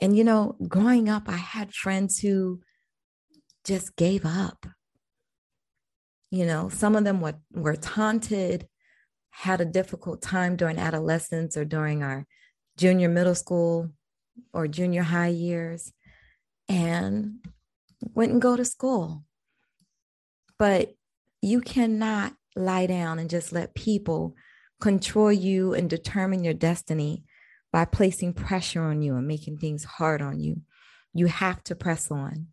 And, 0.01 0.17
you 0.17 0.25
know, 0.25 0.57
growing 0.67 1.09
up, 1.09 1.29
I 1.29 1.37
had 1.37 1.73
friends 1.73 2.19
who 2.19 2.61
just 3.65 3.95
gave 3.97 4.27
up. 4.27 4.67
You 6.31 6.47
know, 6.47 6.69
some 6.69 6.97
of 6.97 7.05
them 7.05 7.21
were, 7.21 7.39
were 7.53 7.77
taunted, 7.77 8.67
had 9.31 9.61
a 9.61 9.65
difficult 9.65 10.21
time 10.21 10.57
during 10.57 10.79
adolescence 10.79 11.57
or 11.57 11.65
during 11.65 12.03
our 12.03 12.27
junior 12.77 13.09
middle 13.09 13.37
school 13.37 13.91
or 14.53 14.67
junior 14.67 15.05
high 15.05 15.29
years, 15.29 15.93
and 16.69 17.35
wouldn't 18.01 18.41
go 18.41 18.57
to 18.57 18.65
school 18.65 19.25
but 20.59 20.95
you 21.43 21.61
cannot 21.61 22.35
lie 22.57 22.87
down 22.87 23.19
and 23.19 23.29
just 23.29 23.53
let 23.53 23.75
people 23.75 24.35
control 24.81 25.33
you 25.33 25.75
and 25.75 25.89
determine 25.89 26.45
your 26.45 26.55
destiny 26.55 27.25
by 27.73 27.85
placing 27.85 28.33
pressure 28.33 28.83
on 28.83 29.03
you 29.03 29.17
and 29.17 29.27
making 29.27 29.59
things 29.59 29.85
hard 29.85 30.23
on 30.23 30.41
you. 30.41 30.63
You 31.13 31.27
have 31.27 31.63
to 31.65 31.75
press 31.75 32.11
on. 32.11 32.49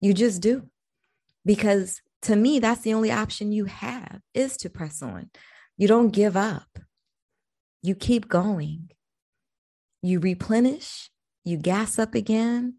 You 0.00 0.14
just 0.14 0.40
do. 0.40 0.68
Because 1.44 2.00
to 2.22 2.36
me, 2.36 2.58
that's 2.58 2.80
the 2.80 2.94
only 2.94 3.10
option 3.10 3.52
you 3.52 3.66
have 3.66 4.20
is 4.32 4.56
to 4.58 4.70
press 4.70 5.02
on. 5.02 5.30
You 5.76 5.88
don't 5.88 6.10
give 6.10 6.36
up. 6.36 6.78
You 7.82 7.94
keep 7.94 8.28
going. 8.28 8.90
You 10.02 10.20
replenish, 10.20 11.10
you 11.44 11.56
gas 11.56 11.98
up 11.98 12.14
again, 12.14 12.76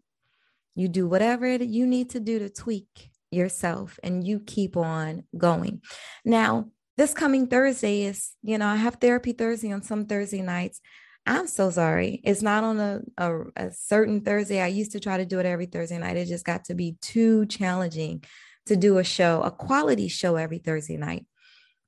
you 0.74 0.88
do 0.88 1.08
whatever 1.08 1.46
you 1.48 1.86
need 1.86 2.10
to 2.10 2.20
do 2.20 2.38
to 2.38 2.48
tweak 2.48 3.10
yourself 3.30 3.98
and 4.02 4.26
you 4.26 4.40
keep 4.40 4.76
on 4.76 5.24
going. 5.36 5.82
Now, 6.24 6.66
this 6.96 7.12
coming 7.12 7.46
Thursday 7.46 8.02
is, 8.02 8.32
you 8.42 8.58
know, 8.58 8.66
I 8.66 8.76
have 8.76 8.96
therapy 8.96 9.32
Thursday 9.32 9.72
on 9.72 9.82
some 9.82 10.06
Thursday 10.06 10.42
nights. 10.42 10.80
I'm 11.26 11.46
so 11.46 11.70
sorry. 11.70 12.20
It's 12.24 12.40
not 12.40 12.64
on 12.64 12.78
a, 12.78 13.00
a, 13.18 13.40
a, 13.56 13.70
certain 13.72 14.20
Thursday. 14.20 14.60
I 14.60 14.68
used 14.68 14.92
to 14.92 15.00
try 15.00 15.16
to 15.16 15.26
do 15.26 15.40
it 15.40 15.46
every 15.46 15.66
Thursday 15.66 15.98
night. 15.98 16.16
It 16.16 16.26
just 16.26 16.44
got 16.44 16.64
to 16.66 16.74
be 16.74 16.96
too 17.02 17.46
challenging 17.46 18.24
to 18.66 18.76
do 18.76 18.98
a 18.98 19.04
show, 19.04 19.42
a 19.42 19.50
quality 19.50 20.08
show 20.08 20.36
every 20.36 20.58
Thursday 20.58 20.96
night. 20.96 21.26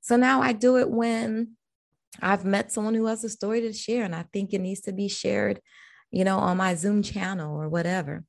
So 0.01 0.17
now 0.17 0.41
I 0.41 0.51
do 0.51 0.77
it 0.77 0.89
when 0.89 1.55
I've 2.21 2.45
met 2.45 2.71
someone 2.71 2.93
who 2.93 3.05
has 3.05 3.23
a 3.23 3.29
story 3.29 3.61
to 3.61 3.73
share 3.73 4.03
and 4.03 4.15
I 4.15 4.25
think 4.33 4.53
it 4.53 4.59
needs 4.59 4.81
to 4.81 4.91
be 4.91 5.07
shared, 5.07 5.61
you 6.11 6.23
know, 6.23 6.37
on 6.37 6.57
my 6.57 6.75
Zoom 6.75 7.01
channel 7.01 7.59
or 7.59 7.69
whatever. 7.69 8.25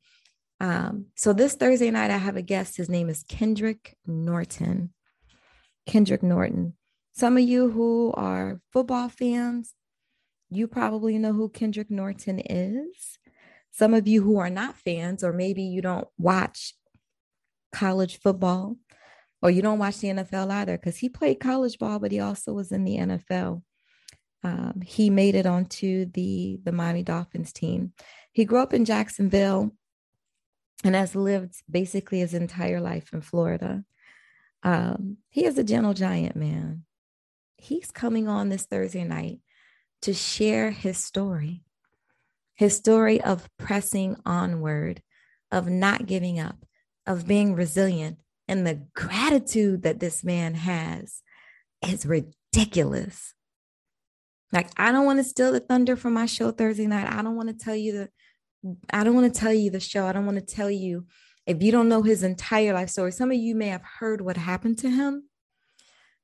Um, 0.61 1.07
so 1.15 1.33
this 1.33 1.55
Thursday 1.55 1.91
night, 1.91 2.11
I 2.11 2.19
have 2.19 2.37
a 2.37 2.43
guest. 2.43 2.77
His 2.77 2.89
name 2.89 3.09
is 3.09 3.25
Kendrick 3.29 3.97
Norton. 4.07 4.93
Kendrick 5.87 6.23
Norton. 6.23 6.75
Some 7.13 7.37
of 7.37 7.43
you 7.43 7.71
who 7.71 8.13
are 8.15 8.61
football 8.73 9.09
fans, 9.09 9.75
you 10.51 10.69
probably 10.69 11.19
know 11.19 11.33
who 11.33 11.49
Kendrick 11.49 11.91
Norton 11.91 12.41
is. 12.41 13.19
Some 13.73 13.95
of 13.95 14.07
you 14.07 14.23
who 14.23 14.39
are 14.39 14.51
not 14.51 14.77
fans, 14.77 15.25
or 15.25 15.33
maybe 15.33 15.63
you 15.63 15.81
don't 15.81 16.09
watch 16.19 16.75
college 17.73 18.21
football, 18.21 18.77
or 19.43 19.51
you 19.51 19.63
don't 19.63 19.79
watch 19.79 19.99
the 19.99 20.09
NFL 20.09 20.51
either, 20.51 20.77
because 20.77 20.99
he 20.99 21.09
played 21.09 21.41
college 21.41 21.79
ball, 21.79 21.99
but 21.99 22.13
he 22.13 22.21
also 22.21 22.53
was 22.53 22.73
in 22.73 22.85
the 22.85 22.99
NFL. 22.99 23.63
Um, 24.43 24.83
he 24.85 25.11
made 25.11 25.35
it 25.35 25.47
onto 25.47 26.07
the 26.07 26.59
the 26.65 26.73
Miami 26.73 27.03
Dolphins 27.03 27.53
team. 27.53 27.93
He 28.33 28.45
grew 28.45 28.59
up 28.59 28.73
in 28.75 28.85
Jacksonville 28.85 29.73
and 30.85 30.95
has 30.95 31.15
lived 31.15 31.55
basically 31.71 32.21
his 32.21 32.35
entire 32.35 32.81
life 32.81 33.13
in 33.13 33.21
Florida. 33.21 33.85
Um, 34.63 35.19
he 35.29 35.45
is 35.45 35.59
a 35.59 35.65
gentle 35.65 35.95
giant, 35.95 36.37
man. 36.37 36.85
He's 37.57 37.91
coming 37.91 38.29
on 38.29 38.49
this 38.49 38.65
Thursday 38.65 39.05
night 39.05 39.41
to 40.03 40.15
share 40.15 40.71
his 40.71 40.99
story, 40.99 41.63
his 42.55 42.77
story 42.77 43.21
of 43.21 43.49
pressing 43.59 44.17
onward 44.25 45.03
of 45.53 45.69
not 45.69 46.07
giving 46.07 46.39
up, 46.39 46.65
of 47.07 47.27
being 47.27 47.55
resilient, 47.55 48.19
and 48.49 48.67
the 48.67 48.87
gratitude 48.95 49.83
that 49.83 50.01
this 50.01 50.25
man 50.25 50.55
has 50.55 51.23
is 51.87 52.07
ridiculous. 52.07 53.35
Like, 54.53 54.71
I 54.77 54.91
don't 54.91 55.07
want 55.07 55.19
to 55.19 55.25
steal 55.25 55.53
the 55.53 55.61
thunder 55.61 55.97
from 55.97 56.15
my 56.15 56.27
show 56.27 56.51
Thursday 56.51 56.87
night. 56.87 57.13
I 57.13 57.23
don't 57.23 57.37
want 57.37 57.49
to 57.49 57.65
tell 57.65 57.77
you 57.77 57.93
the 57.93 58.09
I 58.91 59.05
don't 59.05 59.15
want 59.15 59.33
to 59.33 59.41
tell 59.41 59.55
you 59.55 59.71
the 59.71 59.81
show. 59.81 60.07
I 60.07 60.13
don't 60.13 60.27
want 60.27 60.39
to 60.39 60.55
tell 60.55 60.71
you 60.71 61.07
if 61.47 61.63
you 61.63 61.73
don't 61.73 61.89
know 61.89 62.03
his 62.03 62.23
entire 62.23 62.75
life 62.75 62.91
story. 62.91 63.13
Some 63.13 63.31
of 63.31 63.37
you 63.37 63.55
may 63.55 63.69
have 63.69 63.83
heard 63.99 64.21
what 64.21 64.37
happened 64.37 64.79
to 64.81 64.91
him, 64.91 65.29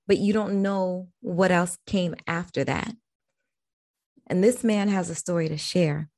but 0.06 0.18
you 0.18 0.32
don't 0.32 0.62
know 0.62 1.08
what 1.20 1.50
else 1.50 1.78
came 1.86 2.14
after 2.26 2.64
that. 2.64 2.94
And 4.26 4.42
this 4.42 4.64
man 4.64 4.88
has 4.88 5.08
a 5.08 5.14
story 5.14 5.48
to 5.48 5.56
share. 5.56 6.08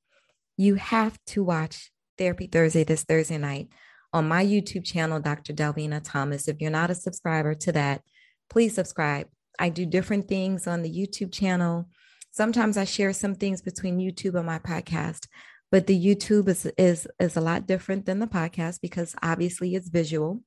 You 0.56 0.74
have 0.76 1.18
to 1.28 1.44
watch 1.44 1.92
Therapy 2.16 2.46
Thursday 2.46 2.84
this 2.84 3.04
Thursday 3.04 3.38
night 3.38 3.68
on 4.12 4.26
my 4.26 4.44
YouTube 4.44 4.84
channel, 4.84 5.20
Dr. 5.20 5.52
Delvina 5.52 6.00
Thomas. 6.02 6.48
If 6.48 6.60
you're 6.60 6.70
not 6.70 6.90
a 6.90 6.94
subscriber 6.94 7.54
to 7.54 7.72
that, 7.72 8.02
please 8.50 8.74
subscribe. 8.74 9.28
I 9.58 9.68
do 9.68 9.86
different 9.86 10.28
things 10.28 10.66
on 10.66 10.82
the 10.82 10.90
YouTube 10.90 11.32
channel. 11.32 11.88
Sometimes 12.30 12.76
I 12.76 12.84
share 12.84 13.12
some 13.12 13.34
things 13.34 13.62
between 13.62 13.98
YouTube 13.98 14.36
and 14.36 14.46
my 14.46 14.58
podcast, 14.58 15.26
but 15.70 15.86
the 15.86 15.98
YouTube 15.98 16.48
is 16.48 16.66
is 16.78 17.06
is 17.18 17.36
a 17.36 17.40
lot 17.40 17.66
different 17.66 18.06
than 18.06 18.18
the 18.18 18.26
podcast 18.26 18.80
because 18.80 19.14
obviously 19.22 19.74
it's 19.74 19.88
visual. 19.88 20.42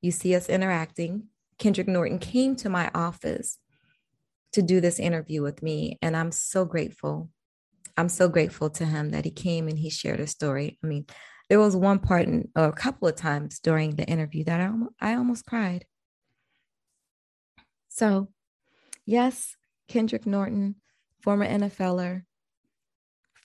You 0.00 0.10
see 0.10 0.34
us 0.34 0.48
interacting. 0.48 1.28
Kendrick 1.58 1.88
Norton 1.88 2.18
came 2.18 2.56
to 2.56 2.68
my 2.68 2.90
office 2.94 3.58
to 4.52 4.62
do 4.62 4.80
this 4.80 4.98
interview 4.98 5.42
with 5.42 5.62
me, 5.62 5.98
and 6.02 6.16
I'm 6.16 6.32
so 6.32 6.64
grateful. 6.64 7.30
I'm 7.96 8.08
so 8.08 8.28
grateful 8.28 8.70
to 8.70 8.84
him 8.84 9.10
that 9.10 9.24
he 9.24 9.30
came 9.30 9.68
and 9.68 9.78
he 9.78 9.88
shared 9.88 10.18
a 10.18 10.26
story. 10.26 10.78
I 10.82 10.86
mean, 10.86 11.06
there 11.48 11.60
was 11.60 11.76
one 11.76 12.00
part 12.00 12.26
in, 12.26 12.48
or 12.56 12.64
a 12.64 12.72
couple 12.72 13.06
of 13.06 13.14
times 13.14 13.60
during 13.60 13.94
the 13.94 14.04
interview 14.04 14.44
that 14.44 14.60
I, 14.60 14.72
I 15.00 15.14
almost 15.14 15.46
cried. 15.46 15.84
So, 17.88 18.28
yes, 19.06 19.54
Kendrick 19.88 20.26
Norton, 20.26 20.76
former 21.22 21.46
NFLer, 21.46 22.22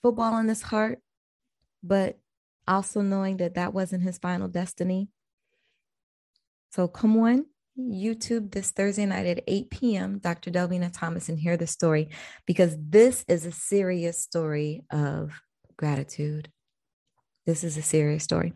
football 0.02 0.38
in 0.38 0.48
his 0.48 0.62
heart, 0.62 0.98
but 1.82 2.18
also 2.66 3.00
knowing 3.00 3.38
that 3.38 3.54
that 3.54 3.74
wasn't 3.74 4.02
his 4.02 4.18
final 4.18 4.48
destiny. 4.48 5.08
So 6.72 6.86
come 6.86 7.16
on, 7.18 7.46
YouTube 7.78 8.52
this 8.52 8.70
Thursday 8.70 9.06
night 9.06 9.26
at 9.26 9.44
8 9.46 9.70
p.m., 9.70 10.18
Dr. 10.18 10.50
Delvina 10.50 10.90
Thomas, 10.92 11.28
and 11.28 11.38
hear 11.38 11.56
the 11.56 11.66
story 11.66 12.10
because 12.46 12.76
this 12.78 13.24
is 13.26 13.46
a 13.46 13.52
serious 13.52 14.22
story 14.22 14.84
of 14.90 15.40
gratitude. 15.76 16.50
This 17.46 17.64
is 17.64 17.76
a 17.76 17.82
serious 17.82 18.22
story. 18.22 18.52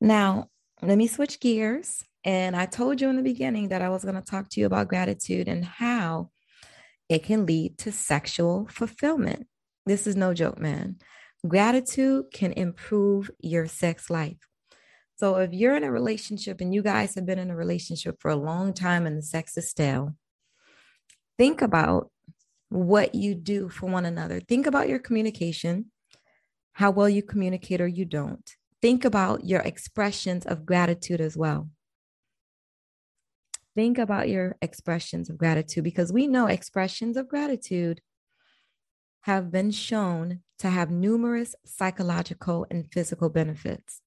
Now, 0.00 0.48
let 0.80 0.98
me 0.98 1.06
switch 1.06 1.38
gears. 1.38 2.02
And 2.24 2.56
I 2.56 2.66
told 2.66 3.00
you 3.00 3.08
in 3.08 3.16
the 3.16 3.22
beginning 3.22 3.68
that 3.68 3.82
I 3.82 3.88
was 3.88 4.04
going 4.04 4.14
to 4.14 4.22
talk 4.22 4.48
to 4.50 4.60
you 4.60 4.66
about 4.66 4.88
gratitude 4.88 5.48
and 5.48 5.64
how 5.64 6.30
it 7.08 7.24
can 7.24 7.46
lead 7.46 7.78
to 7.78 7.92
sexual 7.92 8.68
fulfillment. 8.70 9.46
This 9.86 10.06
is 10.06 10.16
no 10.16 10.32
joke, 10.32 10.58
man. 10.58 10.96
Gratitude 11.46 12.26
can 12.32 12.52
improve 12.52 13.30
your 13.40 13.66
sex 13.66 14.08
life. 14.08 14.48
So 15.16 15.36
if 15.36 15.52
you're 15.52 15.76
in 15.76 15.84
a 15.84 15.90
relationship 15.90 16.60
and 16.60 16.74
you 16.74 16.82
guys 16.82 17.14
have 17.14 17.26
been 17.26 17.38
in 17.38 17.50
a 17.50 17.56
relationship 17.56 18.16
for 18.20 18.30
a 18.30 18.36
long 18.36 18.72
time 18.72 19.06
and 19.06 19.16
the 19.16 19.22
sex 19.22 19.56
is 19.56 19.68
stale, 19.68 20.14
think 21.38 21.62
about 21.62 22.10
what 22.68 23.14
you 23.14 23.34
do 23.34 23.68
for 23.68 23.86
one 23.86 24.06
another. 24.06 24.40
Think 24.40 24.66
about 24.66 24.88
your 24.88 24.98
communication, 24.98 25.90
how 26.72 26.90
well 26.90 27.08
you 27.08 27.22
communicate 27.22 27.80
or 27.80 27.86
you 27.86 28.04
don't. 28.04 28.56
Think 28.80 29.04
about 29.04 29.44
your 29.44 29.60
expressions 29.60 30.46
of 30.46 30.66
gratitude 30.66 31.20
as 31.20 31.36
well. 31.36 31.68
Think 33.74 33.98
about 33.98 34.28
your 34.28 34.56
expressions 34.60 35.30
of 35.30 35.38
gratitude 35.38 35.84
because 35.84 36.12
we 36.12 36.26
know 36.26 36.46
expressions 36.46 37.16
of 37.16 37.28
gratitude 37.28 38.00
have 39.22 39.50
been 39.52 39.70
shown 39.70 40.40
to 40.62 40.70
have 40.70 40.92
numerous 40.92 41.56
psychological 41.66 42.64
and 42.70 42.86
physical 42.92 43.28
benefits. 43.28 44.00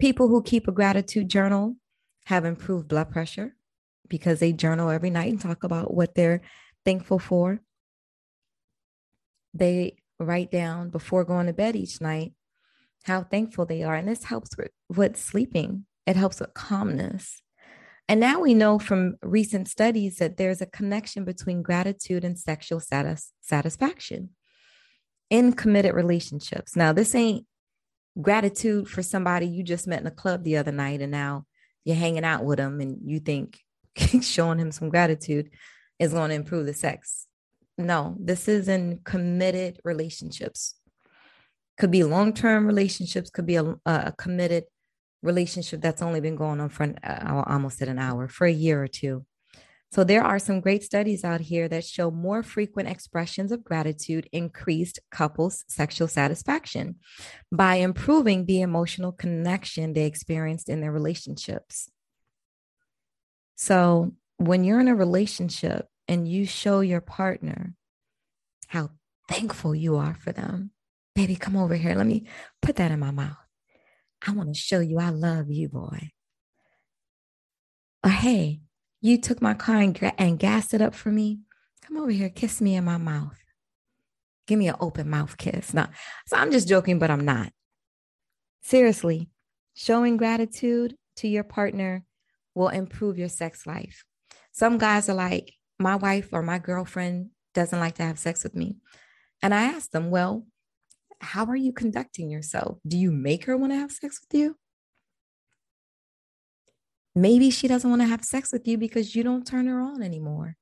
People 0.00 0.26
who 0.26 0.42
keep 0.42 0.66
a 0.66 0.72
gratitude 0.72 1.28
journal 1.28 1.76
have 2.24 2.44
improved 2.44 2.88
blood 2.88 3.12
pressure 3.12 3.54
because 4.08 4.40
they 4.40 4.52
journal 4.52 4.90
every 4.90 5.08
night 5.08 5.30
and 5.30 5.40
talk 5.40 5.62
about 5.62 5.94
what 5.94 6.16
they're 6.16 6.40
thankful 6.84 7.20
for. 7.20 7.60
They 9.54 9.98
write 10.18 10.50
down 10.50 10.90
before 10.90 11.24
going 11.24 11.46
to 11.46 11.52
bed 11.52 11.76
each 11.76 12.00
night 12.00 12.32
how 13.04 13.22
thankful 13.22 13.64
they 13.64 13.84
are. 13.84 13.94
And 13.94 14.08
this 14.08 14.24
helps 14.24 14.56
with, 14.56 14.72
with 14.88 15.16
sleeping, 15.16 15.86
it 16.08 16.16
helps 16.16 16.40
with 16.40 16.54
calmness. 16.54 17.40
And 18.08 18.18
now 18.18 18.40
we 18.40 18.52
know 18.52 18.80
from 18.80 19.14
recent 19.22 19.68
studies 19.68 20.16
that 20.16 20.38
there's 20.38 20.60
a 20.60 20.66
connection 20.66 21.24
between 21.24 21.62
gratitude 21.62 22.24
and 22.24 22.36
sexual 22.36 22.80
satis- 22.80 23.32
satisfaction 23.42 24.30
in 25.30 25.52
committed 25.52 25.94
relationships. 25.94 26.76
Now, 26.76 26.92
this 26.92 27.14
ain't 27.14 27.46
gratitude 28.20 28.88
for 28.88 29.02
somebody 29.02 29.46
you 29.46 29.62
just 29.62 29.86
met 29.86 30.00
in 30.00 30.06
a 30.06 30.12
club 30.12 30.42
the 30.42 30.56
other 30.56 30.72
night 30.72 31.00
and 31.00 31.12
now 31.12 31.44
you're 31.84 31.96
hanging 31.96 32.24
out 32.24 32.44
with 32.44 32.58
them 32.58 32.80
and 32.80 32.98
you 33.04 33.20
think 33.20 33.60
showing 34.22 34.58
him 34.58 34.72
some 34.72 34.88
gratitude 34.88 35.50
is 35.98 36.12
going 36.12 36.30
to 36.30 36.34
improve 36.34 36.66
the 36.66 36.74
sex. 36.74 37.26
No, 37.76 38.16
this 38.18 38.48
is 38.48 38.68
in 38.68 39.00
committed 39.04 39.80
relationships. 39.84 40.74
Could 41.78 41.92
be 41.92 42.02
long 42.02 42.32
term 42.32 42.66
relationships, 42.66 43.30
could 43.30 43.46
be 43.46 43.54
a, 43.54 43.76
a, 43.86 44.12
committed 44.18 44.64
relationship 45.22 45.80
that's 45.80 46.02
only 46.02 46.20
been 46.20 46.34
going 46.34 46.60
on 46.60 46.70
for 46.70 46.82
an, 46.82 46.98
uh, 47.04 47.44
almost 47.46 47.80
at 47.80 47.88
an 47.88 48.00
hour, 48.00 48.26
for 48.26 48.46
a 48.46 48.52
year 48.52 48.82
or 48.82 48.88
two. 48.88 49.24
So, 49.90 50.04
there 50.04 50.22
are 50.22 50.38
some 50.38 50.60
great 50.60 50.82
studies 50.82 51.24
out 51.24 51.40
here 51.40 51.66
that 51.68 51.84
show 51.84 52.10
more 52.10 52.42
frequent 52.42 52.90
expressions 52.90 53.52
of 53.52 53.64
gratitude 53.64 54.28
increased 54.32 54.98
couples' 55.10 55.64
sexual 55.66 56.08
satisfaction 56.08 56.96
by 57.50 57.76
improving 57.76 58.44
the 58.44 58.60
emotional 58.60 59.12
connection 59.12 59.94
they 59.94 60.04
experienced 60.04 60.68
in 60.68 60.82
their 60.82 60.92
relationships. 60.92 61.90
So, 63.56 64.12
when 64.36 64.62
you're 64.62 64.80
in 64.80 64.88
a 64.88 64.94
relationship 64.94 65.88
and 66.06 66.28
you 66.28 66.44
show 66.44 66.80
your 66.80 67.00
partner 67.00 67.74
how 68.68 68.90
thankful 69.28 69.74
you 69.74 69.96
are 69.96 70.14
for 70.14 70.32
them, 70.32 70.70
baby, 71.14 71.34
come 71.34 71.56
over 71.56 71.74
here. 71.74 71.94
Let 71.94 72.06
me 72.06 72.26
put 72.60 72.76
that 72.76 72.90
in 72.90 73.00
my 73.00 73.10
mouth. 73.10 73.36
I 74.26 74.32
want 74.32 74.54
to 74.54 74.60
show 74.60 74.80
you 74.80 74.98
I 74.98 75.10
love 75.10 75.50
you, 75.50 75.68
boy. 75.68 76.10
Or, 78.04 78.10
hey, 78.10 78.60
you 79.00 79.20
took 79.20 79.40
my 79.40 79.54
car 79.54 79.76
and, 79.76 80.12
and 80.18 80.38
gassed 80.38 80.74
it 80.74 80.82
up 80.82 80.94
for 80.94 81.10
me. 81.10 81.40
Come 81.82 81.96
over 81.96 82.10
here, 82.10 82.28
kiss 82.28 82.60
me 82.60 82.74
in 82.74 82.84
my 82.84 82.98
mouth. 82.98 83.38
Give 84.46 84.58
me 84.58 84.68
an 84.68 84.76
open 84.80 85.10
mouth 85.10 85.36
kiss. 85.36 85.74
Now, 85.74 85.90
so 86.26 86.36
I'm 86.36 86.50
just 86.50 86.68
joking, 86.68 86.98
but 86.98 87.10
I'm 87.10 87.24
not. 87.24 87.52
Seriously, 88.62 89.30
showing 89.74 90.16
gratitude 90.16 90.96
to 91.16 91.28
your 91.28 91.44
partner 91.44 92.04
will 92.54 92.68
improve 92.68 93.18
your 93.18 93.28
sex 93.28 93.66
life. 93.66 94.04
Some 94.52 94.78
guys 94.78 95.08
are 95.08 95.14
like, 95.14 95.54
my 95.78 95.96
wife 95.96 96.30
or 96.32 96.42
my 96.42 96.58
girlfriend 96.58 97.30
doesn't 97.54 97.78
like 97.78 97.94
to 97.96 98.02
have 98.02 98.18
sex 98.18 98.42
with 98.42 98.56
me. 98.56 98.76
And 99.42 99.54
I 99.54 99.64
asked 99.64 99.92
them, 99.92 100.10
well, 100.10 100.46
how 101.20 101.44
are 101.46 101.56
you 101.56 101.72
conducting 101.72 102.30
yourself? 102.30 102.78
Do 102.86 102.98
you 102.98 103.10
make 103.10 103.44
her 103.44 103.56
want 103.56 103.72
to 103.72 103.78
have 103.78 103.92
sex 103.92 104.20
with 104.20 104.38
you? 104.38 104.56
Maybe 107.18 107.50
she 107.50 107.66
doesn't 107.66 107.90
want 107.90 108.00
to 108.00 108.06
have 108.06 108.24
sex 108.24 108.52
with 108.52 108.68
you 108.68 108.78
because 108.78 109.16
you 109.16 109.24
don't 109.24 109.44
turn 109.44 109.66
her 109.66 109.80
on 109.80 110.04
anymore, 110.04 110.56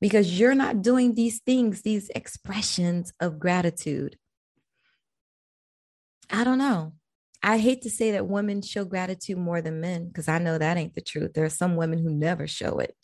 because 0.00 0.38
you're 0.38 0.54
not 0.54 0.80
doing 0.80 1.16
these 1.16 1.40
things, 1.40 1.82
these 1.82 2.08
expressions 2.14 3.12
of 3.18 3.40
gratitude. 3.40 4.16
I 6.30 6.44
don't 6.44 6.58
know. 6.58 6.92
I 7.42 7.58
hate 7.58 7.82
to 7.82 7.90
say 7.90 8.12
that 8.12 8.28
women 8.28 8.62
show 8.62 8.84
gratitude 8.84 9.38
more 9.38 9.60
than 9.60 9.80
men 9.80 10.06
because 10.06 10.28
I 10.28 10.38
know 10.38 10.56
that 10.56 10.76
ain't 10.76 10.94
the 10.94 11.00
truth. 11.00 11.32
There 11.34 11.44
are 11.44 11.50
some 11.50 11.74
women 11.74 11.98
who 11.98 12.10
never 12.10 12.46
show 12.46 12.78
it, 12.78 12.94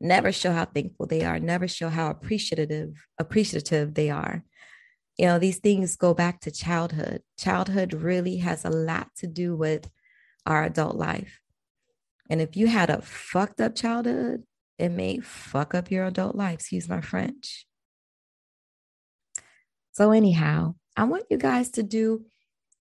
never 0.00 0.32
show 0.32 0.50
how 0.50 0.64
thankful 0.64 1.06
they 1.06 1.24
are, 1.24 1.38
never 1.38 1.68
show 1.68 1.88
how 1.88 2.10
appreciative 2.10 2.94
appreciative 3.18 3.94
they 3.94 4.10
are. 4.10 4.42
You 5.18 5.26
know, 5.26 5.38
these 5.38 5.58
things 5.58 5.94
go 5.94 6.14
back 6.14 6.40
to 6.40 6.50
childhood. 6.50 7.22
Childhood 7.38 7.92
really 7.92 8.38
has 8.38 8.64
a 8.64 8.70
lot 8.70 9.08
to 9.18 9.28
do 9.28 9.54
with 9.54 9.88
our 10.46 10.64
adult 10.64 10.96
life. 10.96 11.39
And 12.30 12.40
if 12.40 12.56
you 12.56 12.68
had 12.68 12.88
a 12.88 13.02
fucked 13.02 13.60
up 13.60 13.74
childhood, 13.74 14.44
it 14.78 14.88
may 14.90 15.18
fuck 15.18 15.74
up 15.74 15.90
your 15.90 16.06
adult 16.06 16.36
life. 16.36 16.54
Excuse 16.54 16.88
my 16.88 17.02
French. 17.02 17.66
So, 19.92 20.12
anyhow, 20.12 20.76
I 20.96 21.04
want 21.04 21.24
you 21.28 21.36
guys 21.36 21.70
to 21.72 21.82
do 21.82 22.24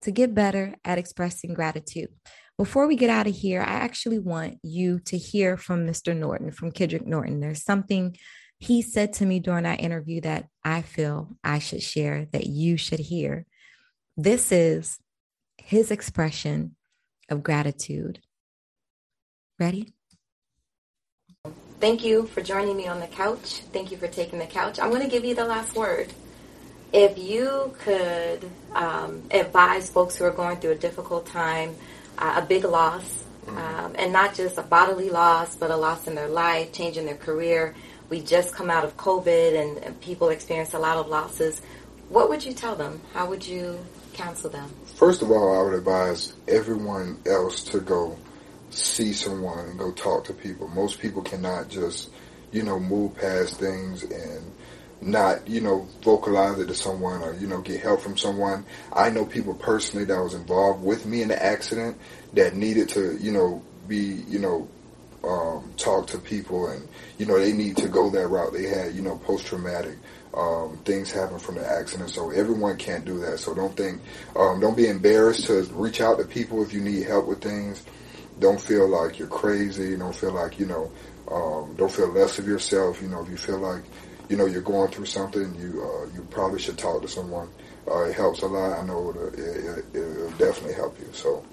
to 0.04 0.12
get 0.12 0.34
better 0.34 0.76
at 0.86 0.98
expressing 0.98 1.54
gratitude. 1.54 2.10
Before 2.58 2.88
we 2.88 2.96
get 2.96 3.10
out 3.10 3.28
of 3.28 3.36
here, 3.36 3.62
I 3.62 3.74
actually 3.74 4.20
want 4.20 4.60
you 4.64 5.00
to 5.06 5.18
hear 5.18 5.58
from 5.58 5.88
Mr. 5.88 6.16
Norton, 6.16 6.52
from 6.52 6.72
Kendrick 6.72 7.06
Norton. 7.06 7.40
There's 7.40 7.64
something 7.64 8.16
he 8.60 8.82
said 8.82 9.14
to 9.14 9.26
me 9.26 9.40
during 9.40 9.66
our 9.66 9.76
interview 9.76 10.22
that 10.22 10.48
I 10.64 10.82
feel 10.82 11.38
I 11.44 11.60
should 11.60 11.82
share, 11.82 12.28
that 12.34 12.48
you 12.48 12.78
should 12.78 13.00
hear. 13.00 13.46
This 14.16 14.52
is 14.52 15.00
his 15.58 15.92
expression 15.92 16.76
of 17.30 17.44
gratitude. 17.44 18.20
Ready? 19.60 19.91
Thank 21.82 22.06
you 22.06 22.28
for 22.28 22.41
joining 22.41 22.78
me 22.78 22.88
on 22.88 23.02
the 23.02 23.08
couch. 23.08 23.62
Thank 23.74 23.91
you 23.91 23.98
for 23.98 24.08
taking 24.08 24.39
the 24.39 24.45
couch. 24.45 24.80
I'm 24.80 24.89
going 24.89 25.02
to 25.02 25.10
give 25.10 25.26
you 25.26 25.36
the 25.36 25.45
last 25.45 25.76
word. 25.76 26.13
If 26.93 27.17
you 27.17 27.76
could 27.80 28.50
um, 28.74 29.24
advise 29.32 29.89
folks 29.89 30.15
who 30.15 30.24
are 30.24 30.32
going 30.32 30.58
through 30.58 30.72
a 30.72 30.76
difficult 30.76 31.26
time, 31.26 31.76
uh, 32.17 32.41
a 32.41 32.45
big 32.45 32.63
loss, 32.63 33.26
um, 33.48 33.95
and 34.00 34.13
not 34.13 34.34
just 34.34 34.58
a 34.58 34.62
bodily 34.62 35.10
loss, 35.10 35.58
but 35.58 35.72
a 35.72 35.76
loss 35.76 36.08
in 36.08 36.15
their 36.15 36.30
life, 36.30 36.72
change 36.72 36.98
in 36.98 37.06
their 37.06 37.17
career. 37.17 37.76
We 38.10 38.22
just 38.22 38.56
come 38.56 38.69
out 38.69 38.86
of 38.86 38.95
COVID 38.95 39.62
and, 39.62 39.78
and 39.80 40.02
people 40.02 40.30
experience 40.30 40.74
a 40.74 40.80
lot 40.80 40.98
of 40.98 41.10
losses. 41.10 41.62
What 42.08 42.30
would 42.30 42.45
you 42.45 42.54
tell 42.54 42.76
them? 42.76 43.02
How 43.13 43.28
would 43.30 43.45
you 43.45 43.78
counsel 44.13 44.50
them? 44.50 44.69
First 44.95 45.22
of 45.22 45.32
all, 45.32 45.60
I 45.60 45.63
would 45.63 45.78
advise 45.78 46.34
everyone 46.48 47.19
else 47.26 47.62
to 47.65 47.82
go 47.82 48.17
see 48.74 49.14
someone 49.14 49.66
and 49.68 49.80
go 49.80 49.92
talk 49.92 50.26
to 50.26 50.34
people. 50.34 50.68
Most 50.68 51.00
people 51.00 51.22
cannot 51.22 51.70
just, 51.70 52.10
you 52.52 52.64
know, 52.64 52.80
move 52.80 53.16
past 53.16 53.60
things 53.60 54.04
and 54.04 54.52
not, 55.02 55.48
you 55.48 55.62
know, 55.62 55.88
vocalize 56.04 56.60
it 56.60 56.68
to 56.68 56.76
someone 56.76 57.22
or, 57.22 57.34
you 57.36 57.48
know, 57.48 57.62
get 57.62 57.82
help 57.82 58.02
from 58.02 58.18
someone. 58.18 58.66
I 58.94 59.10
know 59.10 59.26
people 59.26 59.54
personally 59.54 60.06
that 60.06 60.22
was 60.22 60.34
involved 60.34 60.84
with 60.84 61.06
me 61.06 61.22
in 61.22 61.30
the 61.30 61.44
accident 61.44 61.98
that 62.34 62.56
needed 62.56 62.90
to, 62.90 63.18
you 63.18 63.32
know, 63.32 63.64
be, 63.88 64.24
you 64.28 64.40
know, 64.40 64.68
um, 65.24 65.74
talk 65.78 66.08
to 66.08 66.18
people 66.18 66.68
and, 66.68 66.88
you 67.18 67.26
know, 67.26 67.38
they 67.38 67.54
need 67.54 67.78
to 67.78 67.88
go 67.88 68.10
that 68.10 68.28
route. 68.28 68.54
They 68.54 68.68
had, 68.68 68.94
you 68.94 69.02
know, 69.02 69.18
post 69.18 69.48
traumatic 69.48 69.98
um, 70.34 70.78
things 70.86 71.12
happen 71.12 71.40
from 71.40 71.56
the 71.56 71.68
accident. 71.68 72.10
So 72.12 72.30
everyone 72.30 72.78
can't 72.78 73.06
do 73.06 73.20
that. 73.22 73.40
So 73.40 73.54
don't 73.54 73.76
think, 73.76 74.02
um, 74.36 74.60
don't 74.60 74.78
be 74.78 74.88
embarrassed 74.88 75.48
to 75.48 75.64
reach 75.74 76.02
out 76.02 76.20
to 76.20 76.26
people 76.26 76.62
if 76.64 76.74
you 76.74 76.82
need 76.82 77.08
help 77.08 77.26
with 77.26 77.42
things. 77.42 77.84
Don't 78.39 78.60
feel 78.60 78.88
like 78.88 79.19
you're 79.19 79.28
crazy. 79.28 79.95
Don't 79.97 80.15
feel 80.15 80.34
like, 80.34 80.60
you 80.60 80.65
know, 80.65 80.91
um, 81.30 81.75
don't 81.75 81.91
feel 81.91 82.08
less 82.08 82.39
of 82.39 82.47
yourself. 82.47 83.02
You 83.02 83.10
know, 83.10 83.21
if 83.21 83.30
you 83.30 83.38
feel 83.38 83.60
like, 83.60 83.84
you 84.30 84.38
know, 84.38 84.45
you're 84.45 84.62
going 84.62 84.91
through 84.91 85.06
something, 85.06 85.56
you, 85.56 85.84
uh, 85.84 86.13
you 86.13 86.25
probably 86.30 86.60
should 86.60 86.78
talk 86.78 87.02
to 87.02 87.08
someone. 87.08 87.49
Uh, 87.89 88.04
it 88.04 88.15
helps 88.15 88.41
a 88.41 88.47
lot. 88.47 88.80
I 88.80 88.86
know 88.86 89.10
it, 89.12 89.39
it, 89.39 89.86
it'll 89.93 90.30
definitely 90.32 90.73
help 90.73 90.97
you. 90.99 91.10
So 91.13 91.43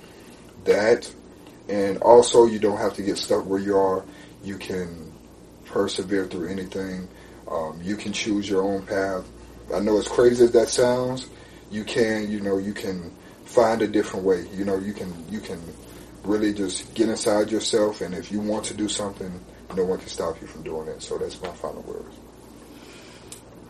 that, 0.64 1.12
and 1.68 1.98
also 1.98 2.46
you 2.46 2.58
don't 2.58 2.78
have 2.78 2.94
to 2.94 3.02
get 3.02 3.18
stuck 3.18 3.44
where 3.46 3.60
you 3.60 3.76
are. 3.76 4.04
You 4.44 4.58
can 4.58 5.12
persevere 5.64 6.26
through 6.26 6.48
anything. 6.48 7.08
Um, 7.50 7.80
you 7.82 7.96
can 7.96 8.12
choose 8.12 8.48
your 8.48 8.62
own 8.62 8.84
path. 8.86 9.24
I 9.74 9.80
know 9.80 9.98
as 9.98 10.08
crazy 10.08 10.44
as 10.44 10.52
that 10.52 10.68
sounds, 10.68 11.28
you 11.70 11.84
can, 11.84 12.30
you 12.30 12.40
know, 12.40 12.58
you 12.58 12.72
can 12.72 13.12
find 13.44 13.82
a 13.82 13.88
different 13.88 14.24
way. 14.24 14.46
You 14.54 14.64
know, 14.64 14.78
you 14.78 14.92
can, 14.92 15.12
you 15.30 15.40
can 15.40 15.60
really 16.26 16.52
just 16.52 16.94
get 16.94 17.08
inside 17.08 17.50
yourself, 17.50 18.00
and 18.00 18.14
if 18.14 18.30
you 18.30 18.40
want 18.40 18.64
to 18.66 18.74
do 18.74 18.88
something, 18.88 19.40
no 19.74 19.84
one 19.84 19.98
can 19.98 20.08
stop 20.08 20.40
you 20.40 20.46
from 20.46 20.62
doing 20.62 20.88
it. 20.88 21.02
So 21.02 21.18
that's 21.18 21.40
my 21.40 21.52
final 21.52 21.82
words. 21.82 22.16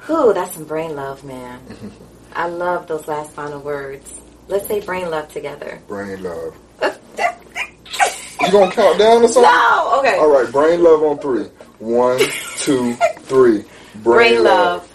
Whew, 0.07 0.33
that's 0.33 0.53
some 0.53 0.65
brain 0.65 0.95
love, 0.95 1.25
man. 1.25 1.61
I 2.35 2.49
love 2.49 2.87
those 2.87 3.09
last 3.09 3.33
final 3.33 3.61
words. 3.61 4.21
Let's 4.49 4.69
say 4.69 4.81
brain 4.81 5.11
love 5.11 5.29
together. 5.29 5.81
Brain 5.89 6.23
love. 6.23 6.57
you 6.83 8.53
gonna 8.53 8.71
count 8.71 8.99
down 8.99 9.23
or 9.23 9.29
something? 9.29 9.43
No. 9.43 9.99
Okay. 10.01 10.17
All 10.19 10.31
right. 10.31 10.51
Brain 10.53 10.83
love 10.83 11.03
on 11.03 11.19
three. 11.19 11.45
One, 11.79 12.21
two, 12.59 12.95
three. 13.21 13.65
Brain, 13.95 14.03
brain 14.03 14.45
love. 14.45 14.83
love. 14.83 14.93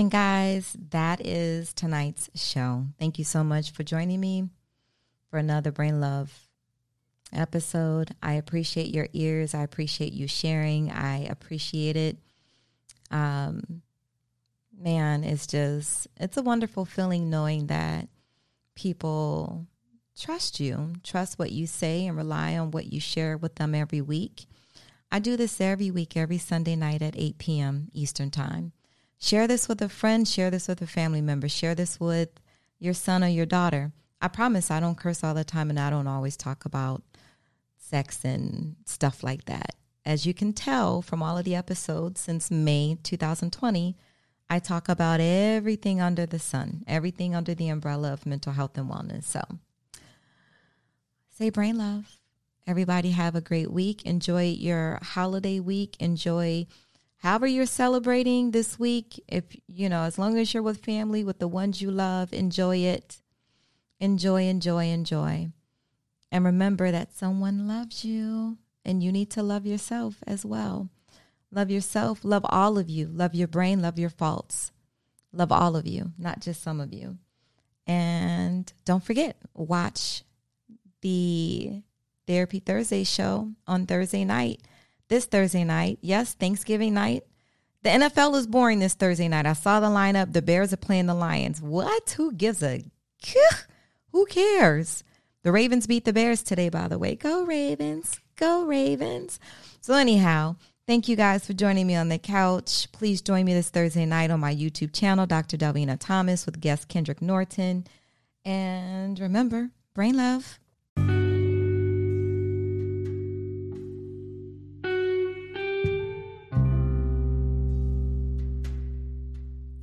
And 0.00 0.10
guys, 0.10 0.74
that 0.92 1.20
is 1.26 1.74
tonight's 1.74 2.30
show. 2.34 2.86
Thank 2.98 3.18
you 3.18 3.24
so 3.26 3.44
much 3.44 3.72
for 3.72 3.82
joining 3.82 4.18
me 4.18 4.48
for 5.28 5.36
another 5.38 5.70
Brain 5.70 6.00
Love 6.00 6.48
episode. 7.34 8.14
I 8.22 8.32
appreciate 8.32 8.94
your 8.94 9.08
ears. 9.12 9.52
I 9.52 9.62
appreciate 9.62 10.14
you 10.14 10.26
sharing. 10.26 10.90
I 10.90 11.24
appreciate 11.24 11.96
it. 11.98 12.16
Um, 13.10 13.82
man, 14.74 15.22
it's 15.22 15.46
just, 15.46 16.08
it's 16.16 16.38
a 16.38 16.42
wonderful 16.42 16.86
feeling 16.86 17.28
knowing 17.28 17.66
that 17.66 18.08
people 18.74 19.66
trust 20.18 20.60
you, 20.60 20.94
trust 21.04 21.38
what 21.38 21.52
you 21.52 21.66
say, 21.66 22.06
and 22.06 22.16
rely 22.16 22.56
on 22.56 22.70
what 22.70 22.90
you 22.90 23.00
share 23.00 23.36
with 23.36 23.56
them 23.56 23.74
every 23.74 24.00
week. 24.00 24.46
I 25.12 25.18
do 25.18 25.36
this 25.36 25.60
every 25.60 25.90
week, 25.90 26.16
every 26.16 26.38
Sunday 26.38 26.74
night 26.74 27.02
at 27.02 27.18
8 27.18 27.36
p.m. 27.36 27.88
Eastern 27.92 28.30
Time. 28.30 28.72
Share 29.22 29.46
this 29.46 29.68
with 29.68 29.82
a 29.82 29.88
friend, 29.90 30.26
share 30.26 30.50
this 30.50 30.66
with 30.66 30.80
a 30.80 30.86
family 30.86 31.20
member, 31.20 31.46
share 31.46 31.74
this 31.74 32.00
with 32.00 32.30
your 32.78 32.94
son 32.94 33.22
or 33.22 33.28
your 33.28 33.44
daughter. 33.44 33.92
I 34.20 34.28
promise 34.28 34.70
I 34.70 34.80
don't 34.80 34.96
curse 34.96 35.22
all 35.22 35.34
the 35.34 35.44
time 35.44 35.68
and 35.68 35.78
I 35.78 35.90
don't 35.90 36.06
always 36.06 36.38
talk 36.38 36.64
about 36.64 37.02
sex 37.76 38.24
and 38.24 38.76
stuff 38.86 39.22
like 39.22 39.44
that. 39.44 39.76
As 40.06 40.24
you 40.24 40.32
can 40.32 40.54
tell 40.54 41.02
from 41.02 41.22
all 41.22 41.36
of 41.36 41.44
the 41.44 41.54
episodes 41.54 42.18
since 42.18 42.50
May 42.50 42.96
2020, 43.02 43.94
I 44.48 44.58
talk 44.58 44.88
about 44.88 45.20
everything 45.20 46.00
under 46.00 46.24
the 46.24 46.38
sun, 46.38 46.82
everything 46.88 47.34
under 47.34 47.54
the 47.54 47.68
umbrella 47.68 48.14
of 48.14 48.24
mental 48.24 48.54
health 48.54 48.78
and 48.78 48.88
wellness. 48.88 49.24
So 49.24 49.42
say 51.28 51.50
brain 51.50 51.76
love. 51.76 52.16
Everybody 52.66 53.10
have 53.10 53.34
a 53.34 53.42
great 53.42 53.70
week. 53.70 54.02
Enjoy 54.06 54.44
your 54.44 54.98
holiday 55.02 55.60
week. 55.60 55.96
Enjoy 56.00 56.66
however 57.20 57.46
you're 57.46 57.66
celebrating 57.66 58.50
this 58.50 58.78
week. 58.78 59.22
If, 59.28 59.44
you 59.66 59.88
know, 59.88 60.02
as 60.02 60.18
long 60.18 60.36
as 60.38 60.52
you're 60.52 60.62
with 60.62 60.84
family, 60.84 61.24
with 61.24 61.38
the 61.38 61.48
ones 61.48 61.80
you 61.80 61.90
love, 61.90 62.32
enjoy 62.32 62.78
it. 62.78 63.22
Enjoy, 64.00 64.44
enjoy, 64.44 64.86
enjoy. 64.86 65.50
And 66.32 66.44
remember 66.44 66.90
that 66.90 67.14
someone 67.14 67.68
loves 67.68 68.04
you 68.04 68.58
and 68.84 69.02
you 69.02 69.12
need 69.12 69.30
to 69.30 69.42
love 69.42 69.66
yourself 69.66 70.16
as 70.26 70.44
well. 70.44 70.88
Love 71.52 71.70
yourself, 71.70 72.20
love 72.22 72.46
all 72.48 72.78
of 72.78 72.88
you, 72.88 73.08
love 73.08 73.34
your 73.34 73.48
brain, 73.48 73.82
love 73.82 73.98
your 73.98 74.10
faults. 74.10 74.70
Love 75.32 75.52
all 75.52 75.76
of 75.76 75.86
you, 75.86 76.12
not 76.18 76.40
just 76.40 76.62
some 76.62 76.80
of 76.80 76.92
you. 76.92 77.18
And 77.86 78.72
don't 78.84 79.02
forget, 79.02 79.36
watch 79.54 80.22
the 81.02 81.82
Therapy 82.26 82.60
Thursday 82.60 83.04
show 83.04 83.50
on 83.66 83.86
Thursday 83.86 84.24
night. 84.24 84.60
This 85.10 85.24
Thursday 85.24 85.64
night, 85.64 85.98
yes, 86.02 86.34
Thanksgiving 86.34 86.94
night. 86.94 87.24
The 87.82 87.90
NFL 87.90 88.36
is 88.36 88.46
boring 88.46 88.78
this 88.78 88.94
Thursday 88.94 89.26
night. 89.26 89.44
I 89.44 89.54
saw 89.54 89.80
the 89.80 89.88
lineup. 89.88 90.32
The 90.32 90.40
Bears 90.40 90.72
are 90.72 90.76
playing 90.76 91.06
the 91.06 91.14
Lions. 91.14 91.60
What? 91.60 92.10
Who 92.10 92.32
gives 92.32 92.62
a 92.62 92.84
who 94.12 94.26
cares? 94.26 95.02
The 95.42 95.50
Ravens 95.50 95.88
beat 95.88 96.04
the 96.04 96.12
Bears 96.12 96.44
today, 96.44 96.68
by 96.68 96.86
the 96.86 96.96
way. 96.96 97.16
Go 97.16 97.44
Ravens. 97.44 98.20
Go 98.36 98.64
Ravens. 98.64 99.40
So, 99.80 99.94
anyhow, 99.94 100.54
thank 100.86 101.08
you 101.08 101.16
guys 101.16 101.44
for 101.44 101.54
joining 101.54 101.88
me 101.88 101.96
on 101.96 102.08
the 102.08 102.18
couch. 102.18 102.86
Please 102.92 103.20
join 103.20 103.46
me 103.46 103.52
this 103.52 103.68
Thursday 103.68 104.06
night 104.06 104.30
on 104.30 104.38
my 104.38 104.54
YouTube 104.54 104.92
channel, 104.94 105.26
Dr. 105.26 105.56
Delvina 105.56 105.98
Thomas, 105.98 106.46
with 106.46 106.60
guest 106.60 106.86
Kendrick 106.86 107.20
Norton. 107.20 107.84
And 108.44 109.18
remember, 109.18 109.70
brain 109.92 110.16
love. 110.16 110.59